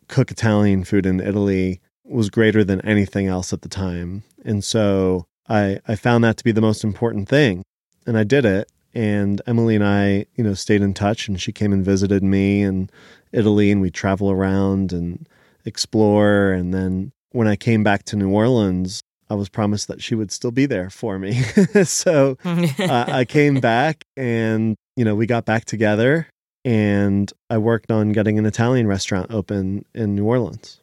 cook 0.06 0.30
Italian 0.30 0.84
food 0.84 1.06
in 1.06 1.20
Italy 1.20 1.80
was 2.04 2.30
greater 2.30 2.64
than 2.64 2.80
anything 2.82 3.26
else 3.26 3.52
at 3.52 3.62
the 3.62 3.68
time. 3.68 4.22
And 4.44 4.64
so 4.64 5.26
I, 5.48 5.80
I 5.86 5.96
found 5.96 6.24
that 6.24 6.36
to 6.38 6.44
be 6.44 6.52
the 6.52 6.60
most 6.60 6.84
important 6.84 7.28
thing. 7.28 7.62
And 8.06 8.16
I 8.16 8.24
did 8.24 8.44
it. 8.44 8.70
And 8.94 9.42
Emily 9.46 9.74
and 9.74 9.84
I, 9.84 10.26
you 10.34 10.42
know, 10.42 10.54
stayed 10.54 10.80
in 10.80 10.94
touch 10.94 11.28
and 11.28 11.40
she 11.40 11.52
came 11.52 11.72
and 11.72 11.84
visited 11.84 12.22
me 12.22 12.62
in 12.62 12.88
Italy 13.32 13.70
and 13.70 13.80
we 13.80 13.90
travel 13.90 14.30
around 14.30 14.92
and 14.92 15.28
explore. 15.64 16.52
And 16.52 16.72
then 16.72 17.12
when 17.30 17.46
I 17.46 17.56
came 17.56 17.82
back 17.82 18.04
to 18.04 18.16
New 18.16 18.30
Orleans, 18.30 19.00
I 19.30 19.34
was 19.34 19.48
promised 19.48 19.88
that 19.88 20.02
she 20.02 20.14
would 20.14 20.32
still 20.32 20.50
be 20.50 20.66
there 20.66 20.90
for 20.90 21.18
me. 21.18 21.42
so 21.84 22.38
uh, 22.44 23.04
I 23.08 23.24
came 23.24 23.60
back 23.60 24.04
and, 24.16 24.76
you 24.96 25.04
know, 25.04 25.14
we 25.14 25.26
got 25.26 25.44
back 25.44 25.64
together 25.64 26.28
and 26.64 27.32
I 27.50 27.58
worked 27.58 27.90
on 27.90 28.12
getting 28.12 28.38
an 28.38 28.46
Italian 28.46 28.86
restaurant 28.86 29.30
open 29.30 29.84
in 29.94 30.14
New 30.14 30.24
Orleans. 30.24 30.80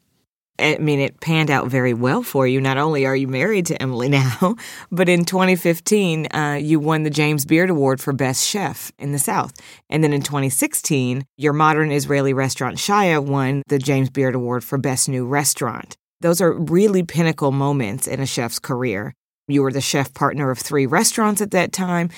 I 0.58 0.78
mean, 0.78 1.00
it 1.00 1.20
panned 1.20 1.52
out 1.52 1.68
very 1.68 1.94
well 1.94 2.24
for 2.24 2.48
you. 2.48 2.62
Not 2.62 2.78
only 2.78 3.06
are 3.06 3.16
you 3.16 3.28
married 3.28 3.66
to 3.68 3.82
Emily 3.82 4.10
now, 4.10 4.56
but 4.92 5.10
in 5.10 5.26
2015, 5.26 6.28
uh, 6.34 6.60
you 6.62 6.80
won 6.80 7.04
the 7.04 7.10
James 7.10 7.46
Beard 7.46 7.70
Award 7.70 8.00
for 8.02 8.14
Best 8.14 8.48
Chef 8.48 8.92
in 8.98 9.12
the 9.12 9.20
South. 9.20 9.54
And 9.90 10.04
then 10.04 10.14
in 10.14 10.22
2016, 10.22 11.26
your 11.38 11.54
modern 11.54 11.92
Israeli 11.92 12.34
restaurant 12.34 12.78
Shaya 12.78 13.24
won 13.24 13.64
the 13.68 13.80
James 13.80 14.10
Beard 14.10 14.36
Award 14.36 14.64
for 14.64 14.78
Best 14.78 15.10
New 15.10 15.26
Restaurant. 15.26 15.98
Those 16.22 16.42
are 16.42 16.54
really 16.54 17.04
pinnacle 17.04 17.52
moments 17.52 18.08
in 18.08 18.20
a 18.20 18.26
chef's 18.26 18.60
career. 18.60 19.14
You 19.48 19.62
were 19.62 19.72
the 19.72 19.82
chef 19.82 20.14
partner 20.14 20.50
of 20.50 20.58
three 20.58 20.88
restaurants 20.88 21.40
at 21.40 21.52
that 21.52 21.72
time. 21.72 22.10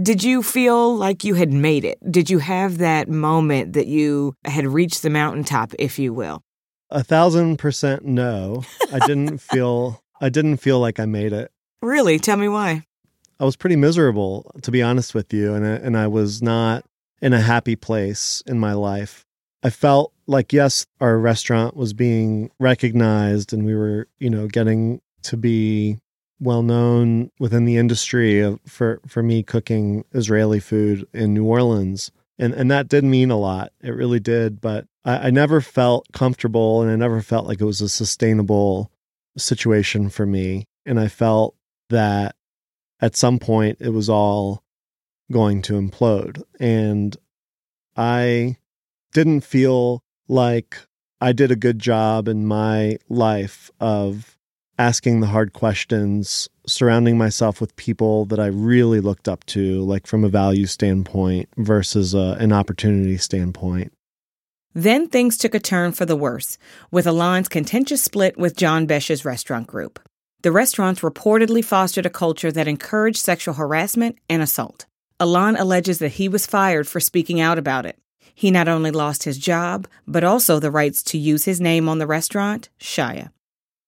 Did 0.00 0.24
you 0.24 0.42
feel 0.42 0.96
like 0.96 1.24
you 1.24 1.34
had 1.34 1.52
made 1.52 1.84
it? 1.84 1.98
Did 2.10 2.30
you 2.30 2.38
have 2.38 2.78
that 2.78 3.08
moment 3.08 3.74
that 3.74 3.86
you 3.86 4.34
had 4.46 4.66
reached 4.66 5.02
the 5.02 5.10
mountaintop, 5.10 5.74
if 5.78 5.98
you 5.98 6.14
will? 6.14 6.42
A 6.90 7.04
thousand 7.04 7.58
percent 7.58 8.04
no. 8.04 8.64
I 8.92 8.98
didn't 9.06 9.38
feel 9.40 10.02
I 10.20 10.28
didn't 10.28 10.58
feel 10.58 10.80
like 10.80 10.98
I 10.98 11.06
made 11.06 11.32
it. 11.32 11.50
Really? 11.82 12.18
Tell 12.18 12.36
me 12.36 12.48
why. 12.48 12.84
I 13.38 13.44
was 13.44 13.56
pretty 13.56 13.76
miserable, 13.76 14.50
to 14.60 14.70
be 14.70 14.82
honest 14.82 15.14
with 15.14 15.32
you, 15.32 15.54
and 15.54 15.64
I, 15.64 15.70
and 15.70 15.96
I 15.96 16.08
was 16.08 16.42
not 16.42 16.84
in 17.22 17.32
a 17.32 17.40
happy 17.40 17.74
place 17.74 18.42
in 18.46 18.58
my 18.58 18.74
life. 18.74 19.24
I 19.62 19.70
felt 19.70 20.12
like 20.26 20.52
yes, 20.52 20.86
our 21.00 21.18
restaurant 21.18 21.76
was 21.76 21.92
being 21.92 22.50
recognized, 22.58 23.52
and 23.52 23.64
we 23.64 23.74
were, 23.74 24.08
you 24.18 24.28
know, 24.28 24.46
getting 24.46 25.00
to 25.22 25.36
be 25.36 25.98
well 26.38 26.62
known 26.62 27.30
within 27.38 27.66
the 27.66 27.76
industry 27.76 28.40
of, 28.40 28.60
for 28.66 29.00
for 29.06 29.22
me 29.22 29.42
cooking 29.42 30.04
Israeli 30.12 30.60
food 30.60 31.06
in 31.14 31.34
New 31.34 31.44
Orleans, 31.44 32.10
and 32.38 32.52
and 32.52 32.70
that 32.70 32.88
did 32.88 33.04
mean 33.04 33.30
a 33.30 33.38
lot. 33.38 33.72
It 33.80 33.90
really 33.90 34.20
did, 34.20 34.60
but 34.60 34.86
I, 35.04 35.28
I 35.28 35.30
never 35.30 35.60
felt 35.60 36.06
comfortable, 36.12 36.82
and 36.82 36.90
I 36.90 36.96
never 36.96 37.22
felt 37.22 37.46
like 37.46 37.60
it 37.60 37.66
was 37.66 37.80
a 37.80 37.88
sustainable 37.88 38.90
situation 39.36 40.08
for 40.08 40.26
me. 40.26 40.64
And 40.86 40.98
I 40.98 41.08
felt 41.08 41.54
that 41.88 42.34
at 43.00 43.16
some 43.16 43.38
point 43.38 43.78
it 43.80 43.90
was 43.90 44.08
all 44.08 44.62
going 45.30 45.62
to 45.62 45.74
implode, 45.74 46.42
and 46.58 47.16
I 47.96 48.56
didn't 49.12 49.42
feel 49.42 50.02
like 50.28 50.78
I 51.20 51.32
did 51.32 51.50
a 51.50 51.56
good 51.56 51.78
job 51.78 52.28
in 52.28 52.46
my 52.46 52.98
life 53.08 53.70
of 53.80 54.36
asking 54.78 55.20
the 55.20 55.26
hard 55.26 55.52
questions, 55.52 56.48
surrounding 56.66 57.18
myself 57.18 57.60
with 57.60 57.76
people 57.76 58.24
that 58.26 58.40
I 58.40 58.46
really 58.46 59.00
looked 59.00 59.28
up 59.28 59.44
to, 59.46 59.82
like 59.82 60.06
from 60.06 60.24
a 60.24 60.30
value 60.30 60.64
standpoint 60.64 61.48
versus 61.58 62.14
a, 62.14 62.36
an 62.40 62.52
opportunity 62.52 63.18
standpoint. 63.18 63.92
Then 64.74 65.08
things 65.08 65.36
took 65.36 65.54
a 65.54 65.60
turn 65.60 65.92
for 65.92 66.06
the 66.06 66.16
worse, 66.16 66.56
with 66.90 67.06
Alon's 67.06 67.48
contentious 67.48 68.02
split 68.02 68.38
with 68.38 68.56
John 68.56 68.86
Besh's 68.86 69.24
restaurant 69.24 69.66
group. 69.66 69.98
The 70.42 70.52
restaurants 70.52 71.00
reportedly 71.00 71.64
fostered 71.64 72.06
a 72.06 72.10
culture 72.10 72.52
that 72.52 72.68
encouraged 72.68 73.18
sexual 73.18 73.54
harassment 73.54 74.16
and 74.28 74.40
assault. 74.40 74.86
Alain 75.18 75.56
alleges 75.56 75.98
that 75.98 76.12
he 76.12 76.28
was 76.28 76.46
fired 76.46 76.88
for 76.88 77.00
speaking 77.00 77.40
out 77.40 77.58
about 77.58 77.84
it. 77.84 77.98
He 78.34 78.50
not 78.50 78.68
only 78.68 78.90
lost 78.90 79.24
his 79.24 79.36
job, 79.36 79.86
but 80.06 80.24
also 80.24 80.58
the 80.58 80.70
rights 80.70 81.02
to 81.02 81.18
use 81.18 81.44
his 81.44 81.60
name 81.60 81.88
on 81.88 81.98
the 81.98 82.06
restaurant, 82.06 82.70
Shaya. 82.80 83.30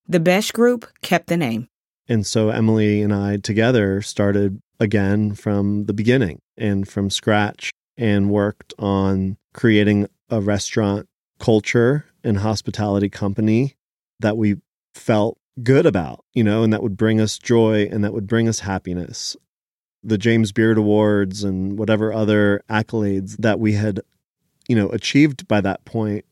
The 0.07 0.21
Besh 0.21 0.51
Group 0.51 0.87
kept 1.01 1.29
the 1.29 1.37
name. 1.37 1.69
And 2.09 2.27
so 2.27 2.51
Emily 2.51 3.01
and 3.01 3.15
I 3.15 3.39
together 3.39 4.03
started 4.03 4.61
again 4.81 5.35
from 5.35 5.87
the 5.87 5.95
beginning 5.95 6.41
and 6.59 6.87
from 6.87 7.09
scratch 7.09 7.71
and 7.97 8.31
worked 8.31 8.75
on 8.79 9.39
creating 9.55 10.09
a 10.33 10.41
restaurant 10.41 11.09
culture 11.39 12.07
and 12.25 12.39
hospitality 12.39 13.11
company 13.11 13.77
that 14.21 14.37
we 14.37 14.57
felt 14.95 15.39
good 15.63 15.85
about, 15.85 16.25
you 16.33 16.43
know, 16.43 16.63
and 16.63 16.73
that 16.73 16.83
would 16.83 16.97
bring 16.97 17.21
us 17.21 17.39
joy 17.39 17.87
and 17.93 18.03
that 18.03 18.15
would 18.15 18.27
bring 18.27 18.49
us 18.49 18.61
happiness. 18.61 19.37
The 20.03 20.17
James 20.17 20.51
Beard 20.51 20.79
Awards 20.79 21.45
and 21.45 21.79
whatever 21.79 22.13
other 22.13 22.63
accolades 22.71 23.37
that 23.37 23.61
we 23.61 23.75
had, 23.75 24.01
you 24.69 24.75
know, 24.75 24.89
achieved 24.89 25.47
by 25.47 25.61
that 25.61 25.85
point, 25.85 26.25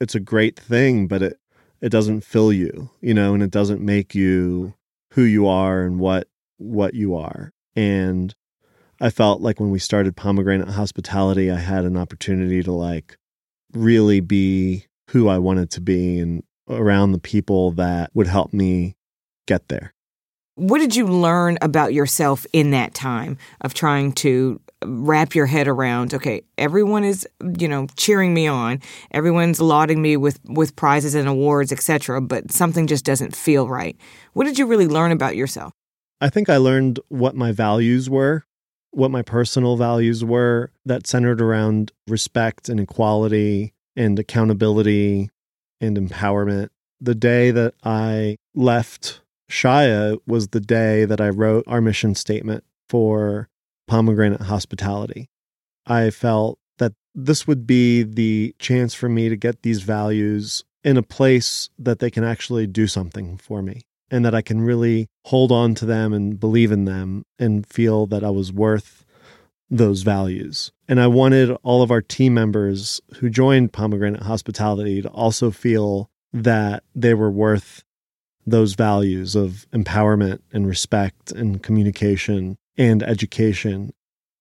it's 0.00 0.14
a 0.14 0.20
great 0.20 0.58
thing, 0.58 1.08
but 1.08 1.20
it 1.20 1.40
it 1.80 1.90
doesn't 1.90 2.22
fill 2.22 2.52
you, 2.52 2.90
you 3.00 3.14
know, 3.14 3.34
and 3.34 3.42
it 3.42 3.50
doesn't 3.50 3.80
make 3.80 4.14
you 4.14 4.74
who 5.12 5.22
you 5.22 5.48
are 5.48 5.82
and 5.82 5.98
what 5.98 6.28
what 6.58 6.94
you 6.94 7.16
are. 7.16 7.52
And 7.74 8.34
I 9.00 9.10
felt 9.10 9.40
like 9.40 9.58
when 9.58 9.70
we 9.70 9.78
started 9.80 10.16
Pomegranate 10.16 10.68
Hospitality, 10.68 11.50
I 11.50 11.58
had 11.58 11.84
an 11.84 11.96
opportunity 11.96 12.62
to 12.62 12.72
like 12.72 13.18
really 13.72 14.20
be 14.20 14.86
who 15.10 15.28
I 15.28 15.38
wanted 15.38 15.70
to 15.72 15.80
be 15.80 16.18
and 16.18 16.42
around 16.68 17.12
the 17.12 17.18
people 17.18 17.72
that 17.72 18.10
would 18.14 18.26
help 18.26 18.52
me 18.52 18.96
get 19.46 19.68
there. 19.68 19.94
What 20.54 20.78
did 20.78 20.96
you 20.96 21.06
learn 21.06 21.56
about 21.62 21.94
yourself 21.94 22.44
in 22.52 22.72
that 22.72 22.92
time 22.92 23.38
of 23.60 23.74
trying 23.74 24.12
to 24.14 24.60
uh, 24.82 24.88
wrap 24.88 25.34
your 25.34 25.46
head 25.46 25.68
around 25.68 26.12
okay 26.14 26.42
everyone 26.56 27.04
is 27.04 27.26
you 27.58 27.68
know 27.68 27.86
cheering 27.96 28.34
me 28.34 28.46
on 28.46 28.80
everyone's 29.12 29.60
lauding 29.60 30.02
me 30.02 30.16
with 30.16 30.40
with 30.44 30.74
prizes 30.76 31.14
and 31.14 31.28
awards 31.28 31.72
etc 31.72 32.20
but 32.20 32.50
something 32.52 32.86
just 32.86 33.04
doesn't 33.04 33.34
feel 33.34 33.68
right. 33.68 33.96
What 34.32 34.44
did 34.44 34.58
you 34.58 34.66
really 34.66 34.88
learn 34.88 35.12
about 35.12 35.36
yourself? 35.36 35.72
I 36.20 36.28
think 36.28 36.48
i 36.48 36.56
learned 36.56 36.98
what 37.08 37.36
my 37.36 37.52
values 37.52 38.10
were 38.10 38.44
what 38.90 39.10
my 39.10 39.22
personal 39.22 39.76
values 39.76 40.24
were 40.24 40.70
that 40.84 41.06
centered 41.06 41.40
around 41.40 41.92
respect 42.06 42.68
and 42.68 42.80
equality 42.80 43.72
and 43.96 44.18
accountability 44.18 45.30
and 45.80 45.96
empowerment 45.96 46.68
the 47.00 47.14
day 47.14 47.50
that 47.50 47.74
i 47.84 48.36
left 48.54 49.20
shaya 49.50 50.18
was 50.26 50.48
the 50.48 50.60
day 50.60 51.04
that 51.04 51.20
i 51.20 51.28
wrote 51.28 51.64
our 51.66 51.80
mission 51.80 52.14
statement 52.14 52.64
for 52.88 53.48
pomegranate 53.88 54.42
hospitality. 54.42 55.28
I 55.86 56.10
felt 56.10 56.58
that 56.76 56.92
this 57.14 57.48
would 57.48 57.66
be 57.66 58.04
the 58.04 58.54
chance 58.60 58.94
for 58.94 59.08
me 59.08 59.28
to 59.28 59.36
get 59.36 59.62
these 59.62 59.82
values 59.82 60.64
in 60.84 60.96
a 60.96 61.02
place 61.02 61.70
that 61.78 61.98
they 61.98 62.10
can 62.10 62.22
actually 62.22 62.68
do 62.68 62.86
something 62.86 63.36
for 63.36 63.62
me 63.62 63.82
and 64.10 64.24
that 64.24 64.34
I 64.34 64.42
can 64.42 64.60
really 64.60 65.08
hold 65.24 65.52
on 65.52 65.74
to 65.76 65.86
them 65.86 66.12
and 66.12 66.38
believe 66.38 66.72
in 66.72 66.84
them 66.84 67.24
and 67.38 67.66
feel 67.66 68.06
that 68.06 68.24
I 68.24 68.30
was 68.30 68.52
worth 68.52 69.04
those 69.70 70.02
values. 70.02 70.72
And 70.88 71.00
I 71.00 71.06
wanted 71.06 71.50
all 71.62 71.82
of 71.82 71.90
our 71.90 72.00
team 72.00 72.34
members 72.34 73.00
who 73.16 73.28
joined 73.28 73.72
Pomegranate 73.72 74.22
Hospitality 74.22 75.02
to 75.02 75.08
also 75.10 75.50
feel 75.50 76.10
that 76.32 76.84
they 76.94 77.14
were 77.14 77.30
worth 77.30 77.84
those 78.46 78.74
values 78.74 79.34
of 79.34 79.66
empowerment 79.72 80.40
and 80.52 80.66
respect 80.66 81.32
and 81.32 81.62
communication 81.62 82.56
and 82.78 83.02
education. 83.02 83.92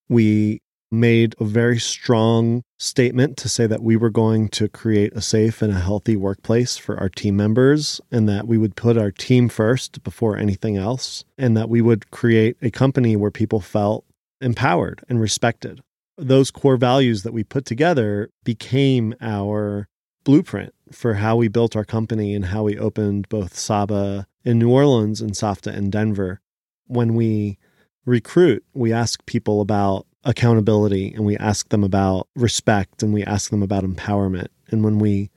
We 0.08 0.62
made 0.92 1.36
a 1.40 1.46
very 1.46 1.80
strong 1.80 2.64
statement 2.78 3.38
to 3.38 3.50
say 3.50 3.68
that 3.68 3.84
we 3.84 3.96
were 3.96 4.10
going 4.10 4.48
to 4.50 4.70
create 4.70 5.14
a 5.14 5.22
safe 5.22 5.62
and 5.62 5.74
a 5.74 5.80
healthy 5.80 6.16
workplace 6.16 6.78
for 6.78 6.98
our 6.98 7.10
team 7.10 7.36
members 7.36 8.00
and 8.12 8.30
that 8.30 8.48
we 8.48 8.58
would 8.58 8.76
put 8.76 8.98
our 8.98 9.12
team 9.12 9.50
first 9.50 10.04
before 10.04 10.38
anything 10.38 10.78
else 10.78 11.26
and 11.38 11.58
that 11.58 11.70
we 11.70 11.82
would 11.82 12.10
create 12.12 12.56
a 12.62 12.72
company 12.72 13.16
where 13.16 13.32
people 13.32 13.60
felt 13.60 14.06
empowered 14.42 15.04
and 15.10 15.20
respected. 15.20 15.82
Those 16.18 16.52
core 16.52 16.78
values 16.78 17.24
that 17.24 17.34
we 17.34 17.44
put 17.44 17.66
together 17.66 18.30
became 18.44 19.14
our 19.22 19.88
blueprint 20.24 20.74
for 20.92 21.16
how 21.16 21.36
we 21.36 21.48
built 21.48 21.76
our 21.76 21.86
company 21.86 22.34
and 22.34 22.46
how 22.46 22.64
we 22.64 22.78
opened 22.78 23.30
both 23.30 23.58
Saba 23.58 24.28
in 24.44 24.58
New 24.58 24.72
Orleans 24.72 25.22
and 25.22 25.32
Safta 25.32 25.76
in 25.76 25.90
Denver. 25.90 26.40
When 26.88 27.14
we 27.14 27.58
recruit, 28.06 28.64
we 28.74 28.94
ask 28.94 29.24
people 29.26 29.62
about 29.62 30.07
accountability 30.24 31.14
and 31.14 31.26
we 31.26 31.38
ask 31.38 31.70
them 31.70 31.84
about 31.84 32.28
respect 32.36 33.04
and 33.04 33.14
we 33.14 33.24
ask 33.24 33.50
them 33.50 33.64
about 33.64 33.84
empowerment. 33.84 34.48
And 34.70 34.84
when 34.84 35.00
we 35.00 35.30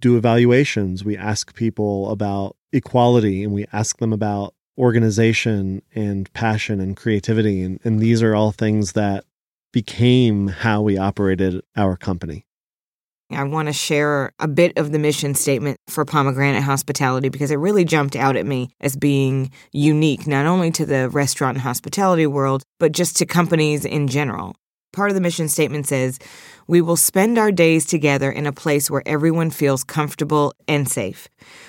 do 0.00 0.16
evaluations, 0.16 1.04
we 1.04 1.16
ask 1.16 1.54
people 1.54 2.10
about 2.10 2.56
equality 2.72 3.42
and 3.42 3.52
we 3.52 3.66
ask 3.72 3.98
them 3.98 4.12
about 4.12 4.54
organization 4.78 5.82
and 5.94 6.32
passion 6.32 6.80
and 6.80 6.96
creativity. 6.96 7.62
And, 7.62 7.80
and 7.84 8.00
these 8.00 8.22
are 8.22 8.34
all 8.34 8.52
things 8.52 8.92
that 8.92 9.24
became 9.72 10.48
how 10.48 10.82
we 10.82 10.96
operated 10.96 11.62
our 11.76 11.96
company. 11.96 12.46
I 13.32 13.44
want 13.44 13.68
to 13.68 13.72
share 13.72 14.32
a 14.38 14.48
bit 14.48 14.76
of 14.76 14.92
the 14.92 14.98
mission 14.98 15.34
statement 15.34 15.78
for 15.88 16.04
Pomegranate 16.04 16.62
Hospitality 16.62 17.28
because 17.28 17.50
it 17.50 17.56
really 17.56 17.84
jumped 17.84 18.16
out 18.16 18.36
at 18.36 18.46
me 18.46 18.70
as 18.80 18.96
being 18.96 19.50
unique, 19.72 20.26
not 20.26 20.46
only 20.46 20.70
to 20.72 20.84
the 20.84 21.08
restaurant 21.08 21.56
and 21.56 21.62
hospitality 21.62 22.26
world, 22.26 22.62
but 22.78 22.92
just 22.92 23.16
to 23.16 23.26
companies 23.26 23.84
in 23.84 24.08
general. 24.08 24.54
Part 24.92 25.10
of 25.10 25.14
the 25.14 25.20
mission 25.20 25.48
statement 25.48 25.86
says, 25.86 26.18
We 26.66 26.80
will 26.80 26.96
spend 26.96 27.38
our 27.38 27.52
days 27.52 27.86
together 27.86 28.30
in 28.30 28.46
a 28.46 28.52
place 28.52 28.90
where 28.90 29.02
everyone 29.06 29.50
feels 29.50 29.84
comfortable 29.84 30.52
and 30.66 30.88
safe. 30.88 31.28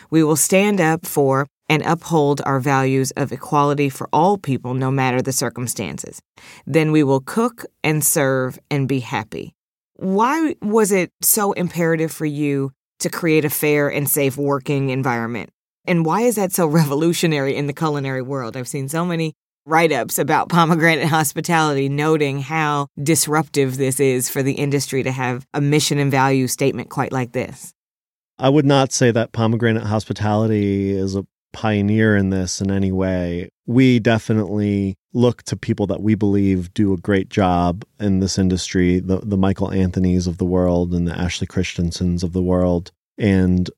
We 0.10 0.24
will 0.24 0.36
stand 0.36 0.82
up 0.82 1.06
for 1.06 1.46
and 1.70 1.84
uphold 1.84 2.42
our 2.46 2.60
values 2.60 3.12
of 3.12 3.32
equality 3.32 3.90
for 3.90 4.10
all 4.12 4.38
people, 4.38 4.74
no 4.74 4.90
matter 4.90 5.22
the 5.22 5.32
circumstances. 5.32 6.20
Then 6.66 6.92
we 6.92 7.04
will 7.04 7.22
cook 7.22 7.64
and 7.84 8.04
serve 8.04 8.60
and 8.70 8.88
be 8.88 9.00
happy. 9.00 9.54
Why 10.02 10.56
was 10.64 10.92
it 10.92 11.12
so 11.22 11.52
imperative 11.52 12.12
for 12.12 12.26
you 12.26 12.72
to 13.02 13.10
create 13.12 13.46
a 13.46 13.52
fair 13.52 13.88
and 13.88 14.10
safe 14.10 14.36
working 14.36 14.90
environment? 14.90 15.52
And 15.86 16.04
why 16.04 16.22
is 16.22 16.38
that 16.38 16.52
so 16.54 16.66
revolutionary 16.82 17.56
in 17.56 17.68
the 17.68 17.74
culinary 17.74 18.24
world? 18.24 18.58
I've 18.58 18.68
seen 18.68 18.90
so 18.90 19.06
many 19.06 19.36
write 19.68 19.92
ups 19.92 20.18
about 20.18 20.50
pomegranate 20.50 21.08
hospitality 21.10 21.88
noting 21.88 22.42
how 22.42 22.88
disruptive 23.04 23.78
this 23.78 24.00
is 24.00 24.28
for 24.28 24.42
the 24.42 24.54
industry 24.54 25.04
to 25.04 25.12
have 25.12 25.46
a 25.54 25.62
mission 25.62 26.00
and 26.00 26.10
value 26.10 26.48
statement 26.48 26.90
quite 26.90 27.12
like 27.12 27.34
this. 27.34 27.72
I 28.40 28.50
would 28.50 28.66
not 28.66 28.92
say 28.92 29.12
that 29.12 29.34
pomegranate 29.34 29.84
hospitality 29.84 30.90
is 30.90 31.16
a 31.16 31.28
pioneer 31.54 32.16
in 32.16 32.30
this 32.30 32.62
in 32.62 32.72
any 32.72 32.92
way. 32.92 33.50
We 33.66 34.00
definitely 34.00 34.96
look 35.14 35.44
to 35.44 35.56
people 35.58 35.88
that 35.88 36.02
we 36.02 36.16
believe 36.16 36.74
do 36.74 36.94
a 36.94 36.98
great 36.98 37.30
job 37.30 37.84
in 38.00 38.20
this 38.20 38.38
industry, 38.38 39.00
the 39.00 39.18
the 39.18 39.38
Michael 39.38 39.72
Anthony's 39.72 40.28
of 40.28 40.38
the 40.38 40.46
world 40.46 40.94
and 40.94 41.08
the 41.08 41.18
Ashley 41.18 41.48
Christensens 41.48 42.24
of 42.24 42.34
the 42.34 42.42
world 42.42 42.92
and 43.18 43.70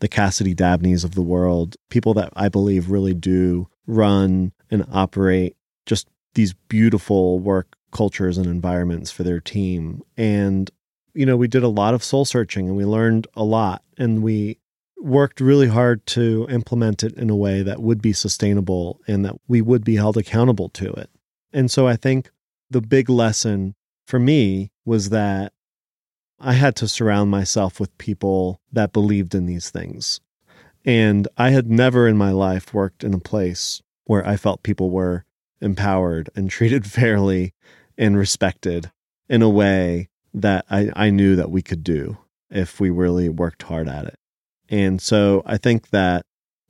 the 0.00 0.08
Cassidy 0.08 0.54
Dabneys 0.54 1.04
of 1.04 1.14
the 1.14 1.22
world, 1.22 1.76
people 1.90 2.14
that 2.14 2.32
I 2.34 2.48
believe 2.48 2.90
really 2.90 3.14
do 3.14 3.68
run 3.86 4.52
and 4.70 4.86
operate 4.90 5.56
just 5.86 6.08
these 6.34 6.54
beautiful 6.68 7.38
work 7.38 7.76
cultures 7.92 8.38
and 8.38 8.46
environments 8.46 9.10
for 9.10 9.22
their 9.22 9.40
team. 9.40 10.02
And 10.16 10.70
you 11.12 11.26
know, 11.26 11.36
we 11.36 11.48
did 11.48 11.62
a 11.62 11.68
lot 11.68 11.92
of 11.92 12.04
soul 12.04 12.24
searching 12.24 12.68
and 12.68 12.76
we 12.76 12.84
learned 12.84 13.26
a 13.34 13.42
lot 13.42 13.82
and 13.98 14.22
we 14.22 14.58
worked 15.02 15.40
really 15.40 15.68
hard 15.68 16.04
to 16.06 16.46
implement 16.50 17.02
it 17.02 17.14
in 17.14 17.30
a 17.30 17.36
way 17.36 17.62
that 17.62 17.82
would 17.82 18.02
be 18.02 18.12
sustainable 18.12 19.00
and 19.06 19.24
that 19.24 19.36
we 19.48 19.60
would 19.60 19.84
be 19.84 19.96
held 19.96 20.16
accountable 20.16 20.68
to 20.68 20.90
it. 20.92 21.10
And 21.52 21.70
so 21.70 21.86
I 21.86 21.96
think 21.96 22.30
the 22.70 22.80
big 22.80 23.08
lesson 23.08 23.74
for 24.06 24.18
me 24.18 24.70
was 24.84 25.10
that 25.10 25.52
I 26.38 26.54
had 26.54 26.76
to 26.76 26.88
surround 26.88 27.30
myself 27.30 27.78
with 27.78 27.96
people 27.98 28.60
that 28.72 28.92
believed 28.92 29.34
in 29.34 29.46
these 29.46 29.70
things. 29.70 30.20
And 30.84 31.28
I 31.36 31.50
had 31.50 31.70
never 31.70 32.08
in 32.08 32.16
my 32.16 32.30
life 32.30 32.72
worked 32.72 33.04
in 33.04 33.12
a 33.12 33.18
place 33.18 33.82
where 34.04 34.26
I 34.26 34.36
felt 34.36 34.62
people 34.62 34.90
were 34.90 35.24
empowered 35.60 36.30
and 36.34 36.48
treated 36.48 36.86
fairly 36.90 37.52
and 37.98 38.16
respected 38.16 38.90
in 39.28 39.42
a 39.42 39.48
way 39.48 40.08
that 40.32 40.64
I, 40.70 40.90
I 40.94 41.10
knew 41.10 41.36
that 41.36 41.50
we 41.50 41.62
could 41.62 41.84
do 41.84 42.18
if 42.50 42.80
we 42.80 42.90
really 42.90 43.28
worked 43.28 43.62
hard 43.64 43.88
at 43.88 44.06
it. 44.06 44.19
And 44.70 45.02
so 45.02 45.42
I 45.44 45.58
think 45.58 45.90
that 45.90 46.24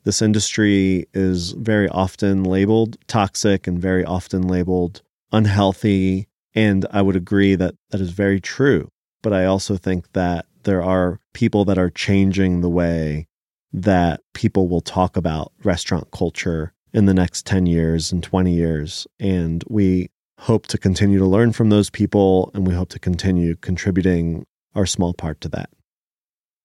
this 0.05 0.23
industry 0.23 1.07
is 1.13 1.53
very 1.53 1.89
often 1.89 2.43
labeled 2.45 2.97
toxic 3.07 3.67
and 3.67 3.79
very 3.79 4.05
often 4.05 4.49
labeled 4.49 5.03
unhealthy. 5.31 6.27
And 6.55 6.87
I 6.91 7.03
would 7.03 7.17
agree 7.17 7.55
that 7.55 7.75
that 7.91 8.01
is 8.01 8.11
very 8.11 8.41
true. 8.41 8.89
But 9.23 9.35
I 9.35 9.45
also 9.45 9.77
think 9.77 10.13
that 10.13 10.47
there 10.65 10.83
are 10.83 11.21
people 11.35 11.65
that 11.67 11.79
are 11.79 11.91
changing 11.91 12.61
the 12.61 12.71
way 12.71 13.27
that 13.73 14.21
people 14.35 14.69
will 14.69 14.81
talk 14.81 15.17
about 15.17 15.53
restaurant 15.63 16.11
culture 16.11 16.73
in 16.93 17.05
the 17.05 17.15
next 17.15 17.47
10 17.47 17.67
years 17.67 18.11
and 18.11 18.23
20 18.23 18.53
years. 18.53 19.07
And 19.21 19.63
we 19.69 20.11
hope 20.39 20.67
to 20.69 20.79
continue 20.79 21.19
to 21.19 21.27
learn 21.27 21.53
from 21.53 21.69
those 21.69 21.91
people 21.91 22.51
and 22.55 22.67
we 22.67 22.75
hope 22.75 22.89
to 22.89 22.99
continue 22.99 23.57
contributing 23.57 24.47
our 24.75 24.87
small 24.87 25.13
part 25.13 25.41
to 25.43 25.49
that. 25.51 25.71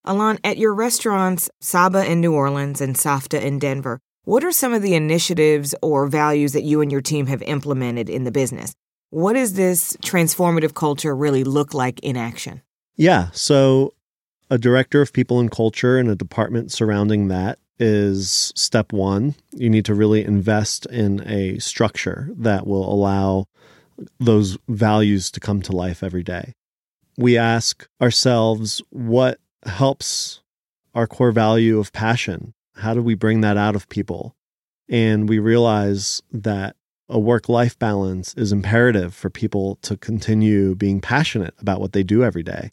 Alon, 0.07 0.37
at 0.43 0.57
your 0.57 0.73
restaurants, 0.73 1.49
Saba 1.61 2.09
in 2.09 2.21
New 2.21 2.33
Orleans 2.33 2.79
and 2.79 2.95
Safta 2.95 3.41
in 3.41 3.57
Denver, 3.57 3.99
what 4.23 4.43
are 4.43 4.51
some 4.51 4.73
of 4.73 4.81
the 4.81 4.93
initiatives 4.93 5.73
or 5.81 6.07
values 6.07 6.53
that 6.53 6.63
you 6.63 6.81
and 6.81 6.91
your 6.91 7.01
team 7.01 7.25
have 7.27 7.41
implemented 7.41 8.09
in 8.09 8.23
the 8.23 8.31
business? 8.31 8.73
What 9.09 9.33
does 9.33 9.53
this 9.53 9.97
transformative 10.03 10.75
culture 10.75 11.15
really 11.15 11.43
look 11.43 11.73
like 11.73 11.99
in 12.01 12.17
action? 12.17 12.61
Yeah. 12.95 13.29
So, 13.33 13.93
a 14.49 14.57
director 14.57 15.01
of 15.01 15.11
people 15.11 15.39
and 15.39 15.49
culture 15.49 15.97
and 15.97 16.09
a 16.09 16.15
department 16.15 16.71
surrounding 16.71 17.27
that 17.29 17.57
is 17.79 18.53
step 18.55 18.93
one. 18.93 19.35
You 19.51 19.69
need 19.69 19.85
to 19.85 19.95
really 19.95 20.23
invest 20.23 20.85
in 20.87 21.27
a 21.27 21.57
structure 21.59 22.29
that 22.37 22.67
will 22.67 22.91
allow 22.91 23.45
those 24.19 24.57
values 24.67 25.31
to 25.31 25.39
come 25.39 25.61
to 25.63 25.71
life 25.71 26.03
every 26.03 26.23
day. 26.23 26.53
We 27.17 27.37
ask 27.37 27.87
ourselves 28.01 28.81
what 28.89 29.39
helps 29.65 30.41
our 30.93 31.07
core 31.07 31.31
value 31.31 31.79
of 31.79 31.91
passion. 31.91 32.53
How 32.75 32.93
do 32.93 33.01
we 33.01 33.15
bring 33.15 33.41
that 33.41 33.57
out 33.57 33.75
of 33.75 33.89
people? 33.89 34.35
And 34.89 35.27
we 35.27 35.39
realize 35.39 36.21
that 36.31 36.75
a 37.09 37.19
work 37.19 37.49
life 37.49 37.77
balance 37.77 38.33
is 38.35 38.51
imperative 38.51 39.13
for 39.13 39.29
people 39.29 39.77
to 39.83 39.97
continue 39.97 40.75
being 40.75 41.01
passionate 41.01 41.53
about 41.59 41.79
what 41.79 41.93
they 41.93 42.03
do 42.03 42.23
every 42.23 42.43
day. 42.43 42.71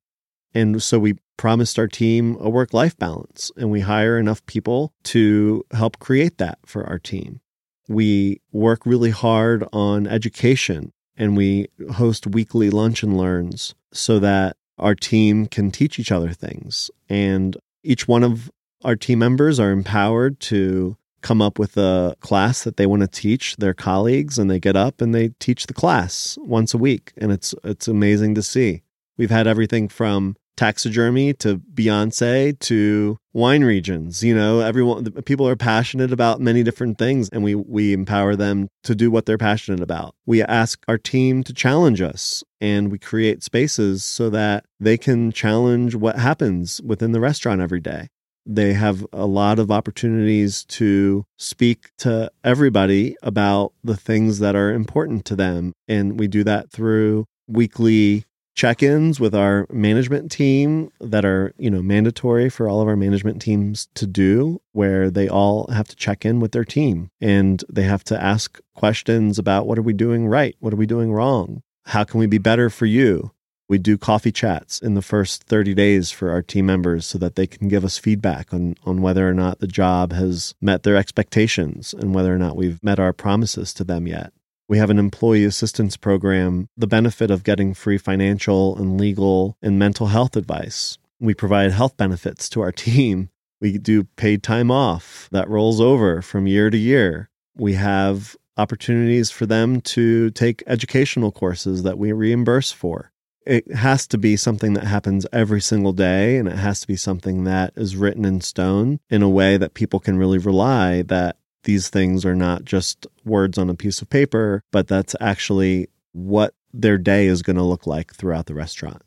And 0.54 0.82
so 0.82 0.98
we 0.98 1.16
promised 1.36 1.78
our 1.78 1.88
team 1.88 2.36
a 2.40 2.48
work 2.48 2.72
life 2.72 2.96
balance 2.96 3.50
and 3.56 3.70
we 3.70 3.80
hire 3.80 4.18
enough 4.18 4.44
people 4.46 4.92
to 5.04 5.64
help 5.72 5.98
create 5.98 6.38
that 6.38 6.58
for 6.64 6.84
our 6.84 6.98
team. 6.98 7.40
We 7.88 8.40
work 8.52 8.86
really 8.86 9.10
hard 9.10 9.66
on 9.72 10.06
education 10.06 10.92
and 11.16 11.36
we 11.36 11.68
host 11.94 12.26
weekly 12.26 12.70
lunch 12.70 13.02
and 13.02 13.16
learns 13.16 13.74
so 13.92 14.18
that 14.20 14.56
our 14.82 14.94
team 14.94 15.46
can 15.46 15.70
teach 15.70 15.98
each 15.98 16.12
other 16.12 16.32
things. 16.32 16.90
And 17.08 17.56
each 17.82 18.06
one 18.06 18.24
of 18.24 18.50
our 18.84 18.96
team 18.96 19.20
members 19.20 19.60
are 19.60 19.70
empowered 19.70 20.40
to 20.40 20.96
come 21.20 21.40
up 21.40 21.58
with 21.58 21.76
a 21.76 22.16
class 22.20 22.64
that 22.64 22.76
they 22.76 22.86
want 22.86 23.02
to 23.02 23.08
teach 23.08 23.56
their 23.56 23.74
colleagues 23.74 24.38
and 24.38 24.50
they 24.50 24.58
get 24.58 24.76
up 24.76 25.00
and 25.00 25.14
they 25.14 25.28
teach 25.38 25.66
the 25.66 25.74
class 25.74 26.36
once 26.40 26.74
a 26.74 26.78
week 26.78 27.12
and 27.16 27.30
it's 27.30 27.54
it's 27.64 27.88
amazing 27.88 28.34
to 28.34 28.42
see. 28.42 28.82
We've 29.16 29.30
had 29.30 29.46
everything 29.46 29.88
from 29.88 30.36
taxidermy 30.56 31.32
to 31.34 31.58
Beyonce 31.58 32.58
to 32.60 33.18
wine 33.32 33.64
regions. 33.64 34.22
You 34.22 34.34
know, 34.34 34.60
everyone 34.60 35.10
people 35.22 35.48
are 35.48 35.56
passionate 35.56 36.12
about 36.12 36.40
many 36.40 36.62
different 36.62 36.98
things 36.98 37.28
and 37.30 37.42
we 37.42 37.54
we 37.54 37.92
empower 37.92 38.36
them 38.36 38.68
to 38.84 38.94
do 38.94 39.10
what 39.10 39.26
they're 39.26 39.38
passionate 39.38 39.80
about. 39.80 40.14
We 40.26 40.42
ask 40.42 40.82
our 40.88 40.98
team 40.98 41.42
to 41.44 41.52
challenge 41.52 42.00
us 42.00 42.44
and 42.60 42.90
we 42.90 42.98
create 42.98 43.42
spaces 43.42 44.04
so 44.04 44.30
that 44.30 44.64
they 44.78 44.96
can 44.96 45.32
challenge 45.32 45.94
what 45.94 46.16
happens 46.16 46.80
within 46.82 47.12
the 47.12 47.20
restaurant 47.20 47.60
every 47.60 47.80
day. 47.80 48.08
They 48.44 48.72
have 48.72 49.06
a 49.12 49.26
lot 49.26 49.60
of 49.60 49.70
opportunities 49.70 50.64
to 50.64 51.24
speak 51.38 51.90
to 51.98 52.30
everybody 52.42 53.16
about 53.22 53.72
the 53.84 53.96
things 53.96 54.40
that 54.40 54.56
are 54.56 54.72
important 54.72 55.24
to 55.26 55.36
them. 55.36 55.72
And 55.86 56.18
we 56.18 56.26
do 56.26 56.42
that 56.44 56.72
through 56.72 57.26
weekly 57.46 58.24
check-ins 58.54 59.18
with 59.18 59.34
our 59.34 59.66
management 59.70 60.30
team 60.30 60.90
that 61.00 61.24
are 61.24 61.54
you 61.56 61.70
know 61.70 61.82
mandatory 61.82 62.48
for 62.48 62.68
all 62.68 62.80
of 62.80 62.88
our 62.88 62.96
management 62.96 63.40
teams 63.40 63.88
to 63.94 64.06
do 64.06 64.60
where 64.72 65.10
they 65.10 65.28
all 65.28 65.66
have 65.72 65.88
to 65.88 65.96
check 65.96 66.24
in 66.24 66.40
with 66.40 66.52
their 66.52 66.64
team 66.64 67.10
and 67.20 67.64
they 67.72 67.82
have 67.82 68.04
to 68.04 68.20
ask 68.22 68.60
questions 68.74 69.38
about 69.38 69.66
what 69.66 69.78
are 69.78 69.82
we 69.82 69.92
doing 69.92 70.26
right? 70.26 70.56
What 70.60 70.72
are 70.72 70.76
we 70.76 70.86
doing 70.86 71.12
wrong? 71.12 71.62
How 71.86 72.04
can 72.04 72.20
we 72.20 72.26
be 72.26 72.38
better 72.38 72.70
for 72.70 72.86
you? 72.86 73.32
We 73.68 73.78
do 73.78 73.96
coffee 73.96 74.32
chats 74.32 74.80
in 74.80 74.94
the 74.94 75.02
first 75.02 75.44
30 75.44 75.72
days 75.72 76.10
for 76.10 76.30
our 76.30 76.42
team 76.42 76.66
members 76.66 77.06
so 77.06 77.16
that 77.18 77.36
they 77.36 77.46
can 77.46 77.68
give 77.68 77.86
us 77.86 77.96
feedback 77.96 78.52
on, 78.52 78.74
on 78.84 79.00
whether 79.00 79.26
or 79.26 79.32
not 79.32 79.60
the 79.60 79.66
job 79.66 80.12
has 80.12 80.54
met 80.60 80.82
their 80.82 80.96
expectations 80.96 81.94
and 81.94 82.14
whether 82.14 82.34
or 82.34 82.38
not 82.38 82.56
we've 82.56 82.82
met 82.82 83.00
our 83.00 83.14
promises 83.14 83.72
to 83.74 83.84
them 83.84 84.06
yet 84.06 84.32
we 84.68 84.78
have 84.78 84.90
an 84.90 84.98
employee 84.98 85.44
assistance 85.44 85.96
program, 85.96 86.68
the 86.76 86.86
benefit 86.86 87.30
of 87.30 87.44
getting 87.44 87.74
free 87.74 87.98
financial 87.98 88.76
and 88.76 89.00
legal 89.00 89.56
and 89.62 89.78
mental 89.78 90.08
health 90.08 90.36
advice. 90.36 90.98
We 91.20 91.34
provide 91.34 91.72
health 91.72 91.96
benefits 91.96 92.48
to 92.50 92.60
our 92.60 92.72
team. 92.72 93.30
We 93.60 93.78
do 93.78 94.04
paid 94.04 94.42
time 94.42 94.70
off 94.70 95.28
that 95.30 95.48
rolls 95.48 95.80
over 95.80 96.22
from 96.22 96.46
year 96.46 96.70
to 96.70 96.76
year. 96.76 97.30
We 97.54 97.74
have 97.74 98.36
opportunities 98.56 99.30
for 99.30 99.46
them 99.46 99.80
to 99.80 100.30
take 100.30 100.62
educational 100.66 101.32
courses 101.32 101.82
that 101.84 101.98
we 101.98 102.12
reimburse 102.12 102.72
for. 102.72 103.12
It 103.44 103.72
has 103.74 104.06
to 104.08 104.18
be 104.18 104.36
something 104.36 104.74
that 104.74 104.84
happens 104.84 105.26
every 105.32 105.60
single 105.60 105.92
day, 105.92 106.36
and 106.36 106.46
it 106.46 106.56
has 106.56 106.80
to 106.80 106.86
be 106.86 106.96
something 106.96 107.44
that 107.44 107.72
is 107.76 107.96
written 107.96 108.24
in 108.24 108.40
stone 108.40 109.00
in 109.10 109.22
a 109.22 109.28
way 109.28 109.56
that 109.56 109.74
people 109.74 109.98
can 109.98 110.16
really 110.16 110.38
rely 110.38 111.02
that 111.02 111.36
these 111.64 111.88
things 111.88 112.24
are 112.24 112.34
not 112.34 112.64
just 112.64 113.06
words 113.24 113.58
on 113.58 113.70
a 113.70 113.74
piece 113.74 114.02
of 114.02 114.10
paper, 114.10 114.62
but 114.72 114.88
that's 114.88 115.14
actually 115.20 115.88
what 116.12 116.54
their 116.72 116.98
day 116.98 117.26
is 117.26 117.42
going 117.42 117.56
to 117.56 117.62
look 117.62 117.86
like 117.86 118.14
throughout 118.14 118.46
the 118.46 118.54
restaurant. 118.54 119.02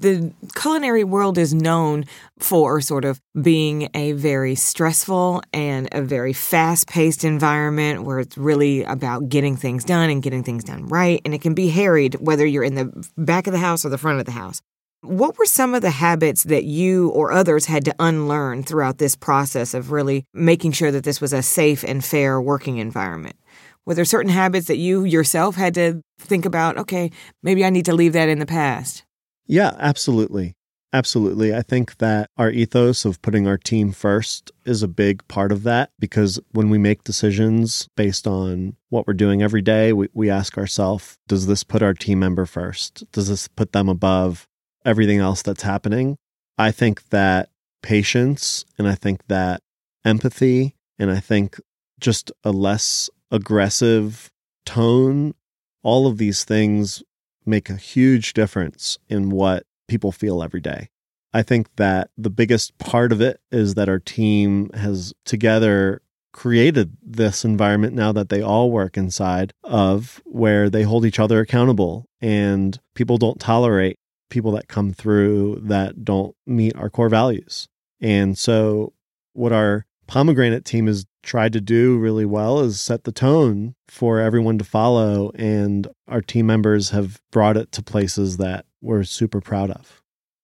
The 0.00 0.32
culinary 0.56 1.04
world 1.04 1.38
is 1.38 1.54
known 1.54 2.04
for 2.38 2.80
sort 2.80 3.04
of 3.04 3.20
being 3.40 3.88
a 3.94 4.12
very 4.12 4.56
stressful 4.56 5.42
and 5.52 5.88
a 5.92 6.02
very 6.02 6.32
fast 6.32 6.88
paced 6.88 7.22
environment 7.22 8.02
where 8.02 8.18
it's 8.18 8.36
really 8.36 8.82
about 8.82 9.28
getting 9.28 9.56
things 9.56 9.84
done 9.84 10.10
and 10.10 10.20
getting 10.20 10.42
things 10.42 10.64
done 10.64 10.88
right. 10.88 11.22
And 11.24 11.32
it 11.32 11.42
can 11.42 11.54
be 11.54 11.68
harried 11.68 12.16
whether 12.16 12.44
you're 12.44 12.64
in 12.64 12.74
the 12.74 13.08
back 13.16 13.46
of 13.46 13.52
the 13.52 13.58
house 13.60 13.84
or 13.84 13.88
the 13.88 13.98
front 13.98 14.18
of 14.18 14.26
the 14.26 14.32
house. 14.32 14.60
What 15.04 15.36
were 15.36 15.44
some 15.44 15.74
of 15.74 15.82
the 15.82 15.90
habits 15.90 16.44
that 16.44 16.64
you 16.64 17.10
or 17.10 17.30
others 17.30 17.66
had 17.66 17.84
to 17.84 17.94
unlearn 18.00 18.62
throughout 18.62 18.96
this 18.96 19.14
process 19.14 19.74
of 19.74 19.92
really 19.92 20.24
making 20.32 20.72
sure 20.72 20.90
that 20.90 21.04
this 21.04 21.20
was 21.20 21.34
a 21.34 21.42
safe 21.42 21.84
and 21.84 22.02
fair 22.02 22.40
working 22.40 22.78
environment? 22.78 23.36
Were 23.84 23.92
there 23.92 24.06
certain 24.06 24.32
habits 24.32 24.66
that 24.68 24.78
you 24.78 25.04
yourself 25.04 25.56
had 25.56 25.74
to 25.74 26.00
think 26.18 26.46
about, 26.46 26.78
okay, 26.78 27.10
maybe 27.42 27.66
I 27.66 27.70
need 27.70 27.84
to 27.84 27.94
leave 27.94 28.14
that 28.14 28.30
in 28.30 28.38
the 28.38 28.46
past? 28.46 29.04
Yeah, 29.46 29.72
absolutely. 29.78 30.54
Absolutely. 30.94 31.54
I 31.54 31.60
think 31.60 31.98
that 31.98 32.30
our 32.38 32.50
ethos 32.50 33.04
of 33.04 33.20
putting 33.20 33.46
our 33.46 33.58
team 33.58 33.92
first 33.92 34.52
is 34.64 34.82
a 34.82 34.88
big 34.88 35.26
part 35.28 35.52
of 35.52 35.64
that 35.64 35.90
because 35.98 36.40
when 36.52 36.70
we 36.70 36.78
make 36.78 37.04
decisions 37.04 37.90
based 37.94 38.26
on 38.26 38.76
what 38.88 39.06
we're 39.06 39.12
doing 39.12 39.42
every 39.42 39.60
day, 39.60 39.92
we, 39.92 40.08
we 40.14 40.30
ask 40.30 40.56
ourselves, 40.56 41.18
does 41.28 41.46
this 41.46 41.62
put 41.62 41.82
our 41.82 41.92
team 41.92 42.20
member 42.20 42.46
first? 42.46 43.04
Does 43.12 43.28
this 43.28 43.48
put 43.48 43.72
them 43.72 43.90
above 43.90 44.48
everything 44.84 45.18
else 45.18 45.42
that's 45.42 45.62
happening. 45.62 46.16
I 46.58 46.70
think 46.70 47.08
that 47.10 47.48
patience 47.82 48.64
and 48.78 48.88
I 48.88 48.94
think 48.94 49.26
that 49.28 49.60
empathy 50.04 50.76
and 50.98 51.10
I 51.10 51.20
think 51.20 51.58
just 51.98 52.30
a 52.42 52.50
less 52.50 53.10
aggressive 53.30 54.30
tone, 54.64 55.34
all 55.82 56.06
of 56.06 56.18
these 56.18 56.44
things 56.44 57.02
make 57.44 57.68
a 57.68 57.76
huge 57.76 58.32
difference 58.32 58.98
in 59.08 59.30
what 59.30 59.64
people 59.88 60.12
feel 60.12 60.42
every 60.42 60.60
day. 60.60 60.88
I 61.32 61.42
think 61.42 61.74
that 61.76 62.10
the 62.16 62.30
biggest 62.30 62.78
part 62.78 63.12
of 63.12 63.20
it 63.20 63.40
is 63.50 63.74
that 63.74 63.88
our 63.88 63.98
team 63.98 64.70
has 64.74 65.12
together 65.24 66.00
created 66.32 66.96
this 67.02 67.44
environment 67.44 67.94
now 67.94 68.12
that 68.12 68.28
they 68.28 68.42
all 68.42 68.70
work 68.70 68.96
inside 68.96 69.52
of 69.62 70.20
where 70.24 70.68
they 70.70 70.82
hold 70.82 71.04
each 71.04 71.20
other 71.20 71.40
accountable 71.40 72.06
and 72.20 72.80
people 72.94 73.18
don't 73.18 73.40
tolerate 73.40 73.98
people 74.30 74.52
that 74.52 74.68
come 74.68 74.92
through 74.92 75.60
that 75.62 76.04
don't 76.04 76.34
meet 76.46 76.76
our 76.76 76.90
core 76.90 77.08
values. 77.08 77.68
And 78.00 78.36
so, 78.36 78.92
what 79.32 79.52
our 79.52 79.86
pomegranate 80.06 80.64
team 80.64 80.86
has 80.86 81.06
tried 81.22 81.52
to 81.54 81.60
do 81.60 81.98
really 81.98 82.26
well 82.26 82.60
is 82.60 82.80
set 82.80 83.04
the 83.04 83.12
tone 83.12 83.74
for 83.88 84.20
everyone 84.20 84.58
to 84.58 84.64
follow. 84.64 85.30
And 85.34 85.88
our 86.08 86.20
team 86.20 86.46
members 86.46 86.90
have 86.90 87.20
brought 87.32 87.56
it 87.56 87.72
to 87.72 87.82
places 87.82 88.36
that 88.36 88.66
we're 88.80 89.04
super 89.04 89.40
proud 89.40 89.70
of. 89.70 90.02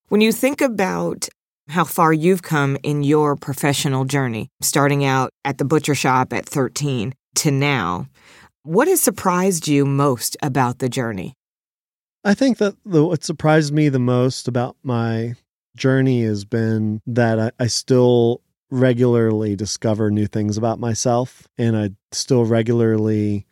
When 0.09 0.21
you 0.21 0.33
think 0.33 0.61
about 0.61 1.29
how 1.69 1.85
far 1.85 2.13
you've 2.13 2.43
come 2.43 2.77
in 2.83 3.03
your 3.03 3.37
professional 3.37 4.05
journey, 4.05 4.49
starting 4.61 5.05
out 5.05 5.31
at 5.45 5.59
the 5.59 5.65
butcher 5.65 5.95
shop 5.95 6.33
at 6.33 6.47
13 6.47 7.15
to 7.37 7.51
now, 7.51 8.09
what 8.63 8.89
has 8.89 9.01
surprised 9.01 9.69
you 9.69 9.87
most 9.87 10.37
about 10.43 10.81
the 10.81 10.89
journey? 10.89 11.35
I 12.23 12.35
think 12.35 12.59
that 12.59 12.77
the, 12.85 13.05
what 13.05 13.25
surprised 13.25 13.73
me 13.73 13.89
the 13.89 13.99
most 13.99 14.47
about 14.47 14.77
my 14.83 15.35
journey 15.77 16.25
has 16.25 16.45
been 16.45 17.01
that 17.07 17.39
I, 17.39 17.51
I 17.59 17.67
still 17.69 18.43
regularly 18.71 19.57
discover 19.57 20.11
new 20.11 20.27
things 20.27 20.57
about 20.57 20.79
myself 20.79 21.49
and 21.57 21.77
I 21.77 21.91
still 22.13 22.45
regularly 22.45 23.47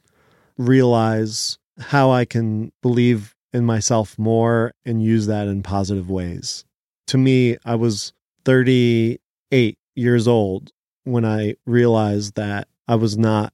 realize 0.58 1.58
how 1.80 2.10
I 2.10 2.24
can 2.24 2.72
believe 2.82 3.34
in 3.52 3.64
myself 3.64 4.18
more 4.18 4.72
and 4.84 5.02
use 5.02 5.26
that 5.26 5.48
in 5.48 5.62
positive 5.62 6.10
ways. 6.10 6.64
To 7.08 7.18
me, 7.18 7.56
I 7.64 7.74
was 7.76 8.12
38 8.44 9.78
years 9.94 10.28
old 10.28 10.72
when 11.04 11.24
I 11.24 11.54
realized 11.66 12.34
that 12.34 12.68
I 12.86 12.96
was 12.96 13.16
not 13.16 13.52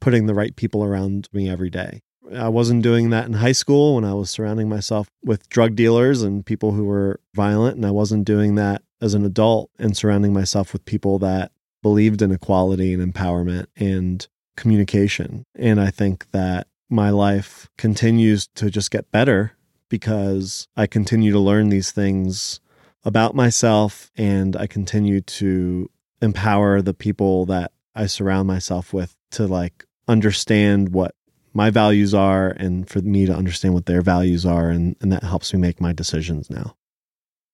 putting 0.00 0.26
the 0.26 0.34
right 0.34 0.54
people 0.56 0.82
around 0.82 1.28
me 1.32 1.48
every 1.48 1.70
day. 1.70 2.02
I 2.34 2.48
wasn't 2.48 2.82
doing 2.82 3.10
that 3.10 3.26
in 3.26 3.34
high 3.34 3.52
school 3.52 3.94
when 3.94 4.04
I 4.04 4.14
was 4.14 4.30
surrounding 4.30 4.68
myself 4.68 5.08
with 5.24 5.48
drug 5.48 5.76
dealers 5.76 6.22
and 6.22 6.44
people 6.44 6.72
who 6.72 6.84
were 6.84 7.20
violent. 7.34 7.76
And 7.76 7.86
I 7.86 7.90
wasn't 7.90 8.24
doing 8.24 8.54
that 8.56 8.82
as 9.00 9.14
an 9.14 9.24
adult 9.24 9.70
and 9.78 9.96
surrounding 9.96 10.32
myself 10.32 10.72
with 10.72 10.84
people 10.84 11.18
that 11.20 11.52
believed 11.82 12.22
in 12.22 12.32
equality 12.32 12.94
and 12.94 13.14
empowerment 13.14 13.66
and 13.76 14.26
communication. 14.56 15.44
And 15.54 15.80
I 15.80 15.90
think 15.90 16.30
that 16.30 16.66
my 16.88 17.10
life 17.10 17.68
continues 17.76 18.46
to 18.54 18.70
just 18.70 18.90
get 18.90 19.10
better 19.10 19.52
because 19.88 20.66
I 20.76 20.86
continue 20.86 21.32
to 21.32 21.38
learn 21.38 21.68
these 21.68 21.92
things 21.92 22.60
about 23.04 23.34
myself 23.34 24.10
and 24.16 24.56
I 24.56 24.66
continue 24.66 25.20
to 25.20 25.90
empower 26.20 26.82
the 26.82 26.94
people 26.94 27.46
that 27.46 27.72
I 27.94 28.06
surround 28.06 28.48
myself 28.48 28.92
with 28.92 29.14
to 29.32 29.46
like 29.46 29.84
understand 30.08 30.90
what 30.90 31.14
my 31.56 31.70
values 31.70 32.12
are 32.12 32.48
and 32.50 32.88
for 32.88 33.00
me 33.00 33.24
to 33.24 33.34
understand 33.34 33.72
what 33.72 33.86
their 33.86 34.02
values 34.02 34.44
are. 34.44 34.68
And, 34.68 34.94
and 35.00 35.10
that 35.10 35.24
helps 35.24 35.54
me 35.54 35.58
make 35.58 35.80
my 35.80 35.92
decisions 35.92 36.50
now. 36.50 36.76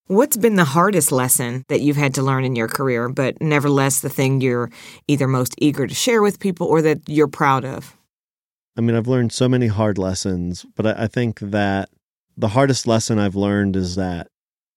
What's 0.09 0.37
been 0.37 0.57
the 0.57 0.65
hardest 0.65 1.13
lesson 1.13 1.65
that 1.69 1.81
you've 1.81 1.97
had 1.97 2.13
to 2.15 2.23
learn 2.23 2.45
in 2.45 2.57
your 2.57 2.67
career, 2.67 3.09
but 3.09 3.41
nevertheless 3.41 4.01
the 4.01 4.09
thing 4.09 4.41
you're 4.41 4.71
either 5.07 5.29
most 5.29 5.55
eager 5.59 5.87
to 5.87 5.95
share 5.95 6.21
with 6.21 6.41
people 6.41 6.67
or 6.67 6.83
that 6.83 7.09
you're 7.09 7.29
proud 7.29 7.65
of? 7.65 7.97
I 8.77 8.81
mean, 8.81 8.97
I've 8.97 9.07
learned 9.07 9.33
so 9.33 9.49
many 9.49 9.69
hard 9.69 9.99
lessons, 9.99 10.67
but 10.75 10.85
I, 10.85 11.05
I 11.05 11.07
think 11.07 11.39
that 11.39 11.89
the 12.37 12.49
hardest 12.49 12.89
lesson 12.89 13.21
I've 13.21 13.37
learned 13.37 13.77
is 13.77 13.95
that 13.95 14.27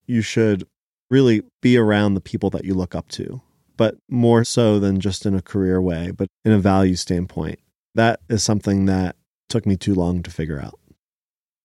you 0.06 0.22
should 0.22 0.68
really 1.10 1.42
be 1.60 1.76
around 1.76 2.14
the 2.14 2.20
people 2.20 2.50
that 2.50 2.64
you 2.64 2.74
look 2.74 2.94
up 2.94 3.08
to, 3.08 3.42
but 3.76 3.96
more 4.08 4.44
so 4.44 4.78
than 4.78 5.00
just 5.00 5.26
in 5.26 5.34
a 5.34 5.42
career 5.42 5.82
way, 5.82 6.12
but 6.12 6.28
in 6.44 6.52
a 6.52 6.60
value 6.60 6.94
standpoint 6.94 7.58
that 7.96 8.20
is 8.28 8.42
something 8.42 8.86
that 8.86 9.16
took 9.48 9.66
me 9.66 9.76
too 9.76 9.94
long 9.94 10.22
to 10.22 10.30
figure 10.30 10.60
out. 10.60 10.78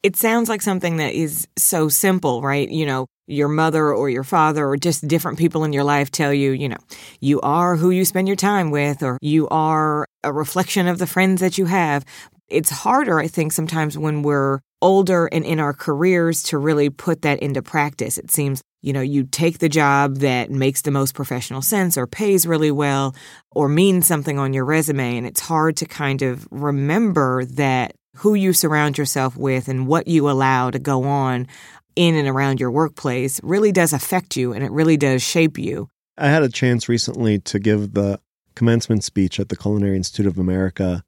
It 0.04 0.16
sounds 0.16 0.50
like 0.50 0.64
something 0.64 0.98
that 0.98 1.14
is 1.14 1.48
so 1.58 1.88
simple, 1.88 2.42
right? 2.42 2.68
You 2.68 2.88
know, 2.88 3.06
your 3.28 3.48
mother 3.48 3.94
or 3.94 4.10
your 4.10 4.24
father 4.24 4.68
or 4.68 4.76
just 4.76 5.08
different 5.08 5.38
people 5.38 5.64
in 5.64 5.74
your 5.74 5.84
life 5.84 6.10
tell 6.10 6.34
you, 6.34 6.52
you 6.52 6.70
know, 6.70 6.80
you 7.20 7.40
are 7.42 7.76
who 7.76 7.92
you 7.92 8.04
spend 8.04 8.28
your 8.28 8.36
time 8.36 8.72
with 8.72 9.04
or 9.04 9.18
you 9.22 9.48
are 9.50 10.08
a 10.24 10.34
reflection 10.34 10.88
of 10.88 10.98
the 10.98 11.08
friends 11.08 11.40
that 11.42 11.58
you 11.58 11.66
have. 11.66 12.04
It's 12.52 12.70
harder, 12.70 13.20
I 13.20 13.28
think, 13.28 13.54
sometimes 13.54 13.98
when 13.98 14.24
we're 14.24 14.60
older 14.82 15.28
and 15.28 15.46
in 15.46 15.60
our 15.60 15.74
careers 15.74 16.44
to 16.44 16.58
really 16.58 16.90
put 16.90 17.22
that 17.22 17.40
into 17.40 17.62
practice. 17.62 18.18
It 18.18 18.32
seems 18.32 18.62
you 18.82 18.94
know, 18.94 19.02
you 19.02 19.24
take 19.24 19.60
the 19.60 19.70
job 19.70 20.18
that 20.18 20.50
makes 20.50 20.82
the 20.82 20.92
most 20.92 21.14
professional 21.14 21.62
sense 21.62 21.98
or 21.98 22.08
pays 22.08 22.48
really 22.48 22.72
well 22.72 23.16
or 23.52 23.70
means 23.70 24.08
something 24.08 24.40
on 24.40 24.54
your 24.54 24.66
resume. 24.66 25.18
And 25.18 25.28
it's 25.28 25.40
hard 25.40 25.78
to 25.78 25.86
kind 25.86 26.22
of 26.22 26.48
remember 26.50 27.46
that 27.46 27.94
who 28.18 28.34
you 28.34 28.54
surround 28.54 28.98
yourself 28.98 29.38
with 29.38 29.68
and 29.68 29.88
what 29.88 30.08
you 30.08 30.30
allow 30.30 30.72
to 30.72 30.80
go 30.80 31.04
on 31.04 31.48
in 31.96 32.16
and 32.16 32.28
around 32.28 32.60
your 32.60 32.72
workplace 32.72 33.40
really 33.44 33.72
does 33.72 33.94
affect 33.94 34.36
you 34.36 34.54
and 34.54 34.64
it 34.64 34.72
really 34.72 34.98
does 34.98 35.22
shape 35.22 35.58
you. 35.58 35.88
I 36.18 36.28
had 36.28 36.44
a 36.44 36.50
chance 36.50 36.90
recently 36.90 37.40
to 37.40 37.60
give 37.60 37.94
the 37.94 38.20
commencement 38.56 39.04
speech 39.04 39.40
at 39.40 39.50
the 39.50 39.56
Culinary 39.56 39.96
Institute 39.96 40.26
of 40.26 40.38
America. 40.38 41.04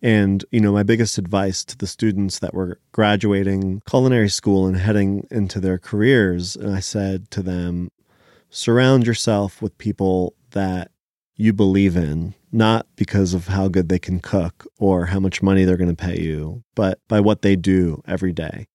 And, 0.00 0.44
you 0.50 0.60
know, 0.60 0.72
my 0.72 0.84
biggest 0.84 1.18
advice 1.18 1.64
to 1.64 1.76
the 1.76 1.86
students 1.86 2.38
that 2.38 2.54
were 2.54 2.78
graduating 2.92 3.82
culinary 3.88 4.28
school 4.28 4.66
and 4.66 4.76
heading 4.76 5.26
into 5.30 5.60
their 5.60 5.78
careers, 5.78 6.54
and 6.54 6.74
I 6.74 6.80
said 6.80 7.30
to 7.32 7.42
them, 7.42 7.90
surround 8.50 9.06
yourself 9.06 9.60
with 9.60 9.76
people 9.78 10.34
that 10.52 10.90
you 11.36 11.52
believe 11.52 11.96
in, 11.96 12.34
not 12.52 12.86
because 12.96 13.34
of 13.34 13.48
how 13.48 13.68
good 13.68 13.88
they 13.88 13.98
can 13.98 14.20
cook 14.20 14.66
or 14.78 15.06
how 15.06 15.20
much 15.20 15.42
money 15.42 15.64
they're 15.64 15.76
going 15.76 15.94
to 15.94 16.04
pay 16.04 16.18
you, 16.18 16.62
but 16.74 17.00
by 17.08 17.20
what 17.20 17.42
they 17.42 17.56
do 17.56 18.02
every 18.06 18.32
day. 18.32 18.66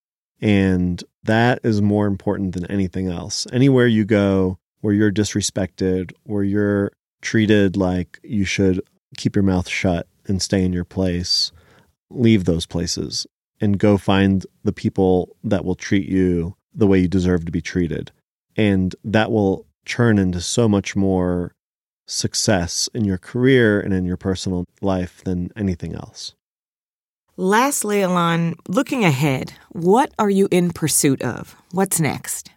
And 0.42 1.04
that 1.24 1.60
is 1.64 1.82
more 1.82 2.06
important 2.06 2.54
than 2.54 2.66
anything 2.70 3.08
else. 3.08 3.48
Anywhere 3.52 3.88
you 3.88 4.04
go 4.04 4.60
where 4.82 4.94
you're 4.94 5.12
disrespected, 5.12 6.12
where 6.24 6.44
you're 6.44 6.92
treated 7.22 7.78
like 7.78 8.20
you 8.24 8.44
should 8.44 8.82
keep 9.18 9.36
your 9.36 9.44
mouth 9.44 9.70
shut 9.70 10.08
and 10.28 10.42
stay 10.42 10.64
in 10.64 10.74
your 10.74 10.86
place, 10.86 11.52
leave 12.10 12.46
those 12.46 12.66
places 12.66 13.26
and 13.62 13.80
go 13.80 13.98
find 13.98 14.46
the 14.64 14.74
people 14.74 15.36
that 15.44 15.64
will 15.64 15.76
treat 15.76 16.08
you 16.08 16.56
the 16.74 16.88
way 16.88 17.00
you 17.00 17.08
deserve 17.08 17.46
to 17.46 17.52
be 17.52 17.62
treated. 17.62 18.12
And 18.56 18.96
that 19.04 19.32
will 19.32 19.66
churn 19.86 20.18
into 20.18 20.42
so 20.42 20.68
much 20.68 20.96
more 20.96 21.54
success 22.06 22.90
in 22.94 23.06
your 23.06 23.18
career 23.18 23.80
and 23.80 23.94
in 23.94 24.06
your 24.06 24.18
personal 24.18 24.66
life 24.82 25.24
than 25.24 25.50
anything 25.56 25.96
else. 25.96 26.34
Lastly, 27.36 28.02
Alon, 28.02 28.56
looking 28.68 29.04
ahead, 29.04 29.54
what 29.70 30.14
are 30.20 30.30
you 30.30 30.48
in 30.52 30.72
pursuit 30.72 31.22
of? 31.22 31.56
What's 31.72 32.00
next? 32.00 32.52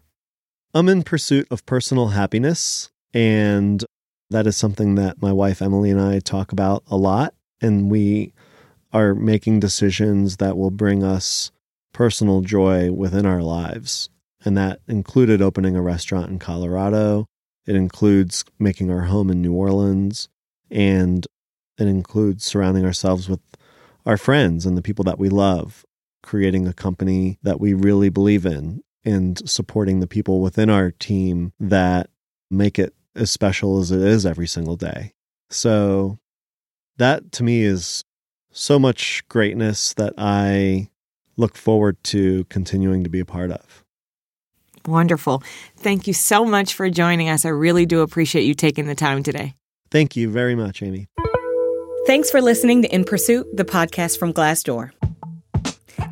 I'm 0.74 0.88
in 0.88 1.02
pursuit 1.02 1.46
of 1.50 1.64
personal 1.64 2.08
happiness, 2.08 2.90
and 3.14 3.82
that 4.28 4.46
is 4.46 4.56
something 4.56 4.96
that 4.96 5.22
my 5.22 5.32
wife 5.32 5.62
Emily 5.62 5.90
and 5.90 6.00
I 6.00 6.18
talk 6.18 6.52
about 6.52 6.82
a 6.88 6.96
lot. 6.96 7.32
And 7.60 7.90
we 7.90 8.32
are 8.92 9.14
making 9.14 9.60
decisions 9.60 10.36
that 10.38 10.56
will 10.56 10.70
bring 10.70 11.02
us 11.02 11.50
personal 11.92 12.40
joy 12.40 12.92
within 12.92 13.26
our 13.26 13.42
lives. 13.42 14.08
And 14.44 14.56
that 14.56 14.80
included 14.86 15.42
opening 15.42 15.76
a 15.76 15.82
restaurant 15.82 16.30
in 16.30 16.38
Colorado. 16.38 17.26
It 17.66 17.74
includes 17.74 18.44
making 18.58 18.90
our 18.90 19.02
home 19.02 19.30
in 19.30 19.42
New 19.42 19.52
Orleans. 19.52 20.28
And 20.70 21.26
it 21.78 21.86
includes 21.86 22.44
surrounding 22.44 22.84
ourselves 22.84 23.28
with 23.28 23.40
our 24.04 24.16
friends 24.16 24.66
and 24.66 24.76
the 24.76 24.82
people 24.82 25.04
that 25.04 25.18
we 25.18 25.28
love, 25.28 25.84
creating 26.22 26.66
a 26.66 26.72
company 26.72 27.38
that 27.42 27.60
we 27.60 27.74
really 27.74 28.08
believe 28.08 28.46
in, 28.46 28.82
and 29.04 29.48
supporting 29.48 30.00
the 30.00 30.06
people 30.06 30.40
within 30.40 30.70
our 30.70 30.90
team 30.90 31.52
that 31.60 32.08
make 32.50 32.78
it 32.78 32.94
as 33.14 33.30
special 33.30 33.78
as 33.78 33.90
it 33.90 34.00
is 34.00 34.24
every 34.26 34.46
single 34.46 34.76
day. 34.76 35.12
So, 35.50 36.18
that 36.98 37.32
to 37.32 37.42
me 37.42 37.62
is 37.62 38.04
so 38.52 38.78
much 38.78 39.22
greatness 39.28 39.94
that 39.94 40.14
I 40.16 40.88
look 41.36 41.56
forward 41.56 42.02
to 42.04 42.44
continuing 42.44 43.04
to 43.04 43.10
be 43.10 43.20
a 43.20 43.24
part 43.24 43.50
of. 43.50 43.84
Wonderful. 44.86 45.42
Thank 45.76 46.06
you 46.06 46.12
so 46.12 46.44
much 46.44 46.74
for 46.74 46.88
joining 46.88 47.28
us. 47.28 47.44
I 47.44 47.50
really 47.50 47.86
do 47.86 48.00
appreciate 48.00 48.44
you 48.44 48.54
taking 48.54 48.86
the 48.86 48.94
time 48.94 49.22
today. 49.22 49.54
Thank 49.90 50.16
you 50.16 50.30
very 50.30 50.54
much, 50.54 50.82
Amy. 50.82 51.08
Thanks 52.06 52.30
for 52.30 52.40
listening 52.40 52.82
to 52.82 52.94
In 52.94 53.04
Pursuit, 53.04 53.46
the 53.52 53.64
podcast 53.64 54.18
from 54.18 54.32
Glassdoor. 54.32 54.92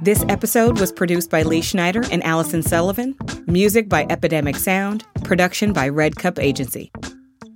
This 0.02 0.24
episode 0.28 0.80
was 0.80 0.90
produced 0.90 1.30
by 1.30 1.44
Lee 1.44 1.62
Schneider 1.62 2.02
and 2.10 2.22
Allison 2.24 2.62
Sullivan, 2.62 3.16
music 3.46 3.88
by 3.88 4.06
Epidemic 4.10 4.56
Sound, 4.56 5.04
production 5.22 5.72
by 5.72 5.88
Red 5.88 6.16
Cup 6.16 6.38
Agency. 6.38 6.90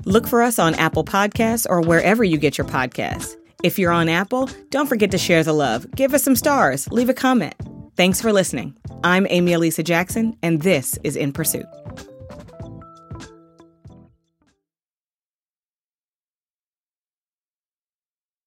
Look 0.05 0.27
for 0.27 0.43
us 0.43 0.59
on 0.59 0.75
Apple 0.75 1.05
Podcasts 1.05 1.67
or 1.69 1.81
wherever 1.81 2.25
you 2.25 2.39
get 2.39 2.57
your 2.57 2.67
podcasts. 2.67 3.37
If 3.65 3.79
you're 3.79 3.93
on 3.93 4.09
Apple, 4.09 4.49
don't 4.71 4.87
forget 4.87 5.11
to 5.11 5.19
share 5.19 5.43
the 5.43 5.53
love, 5.53 5.91
give 5.93 6.15
us 6.15 6.23
some 6.23 6.37
stars, 6.37 6.89
leave 6.93 7.09
a 7.09 7.15
comment. 7.15 7.55
Thanks 7.97 8.21
for 8.21 8.33
listening. 8.33 8.77
I'm 9.03 9.27
Amy 9.29 9.53
Elisa 9.55 9.83
Jackson, 9.83 10.37
and 10.43 10.63
this 10.63 10.99
is 11.03 11.17
In 11.17 11.33
Pursuit. 11.33 11.67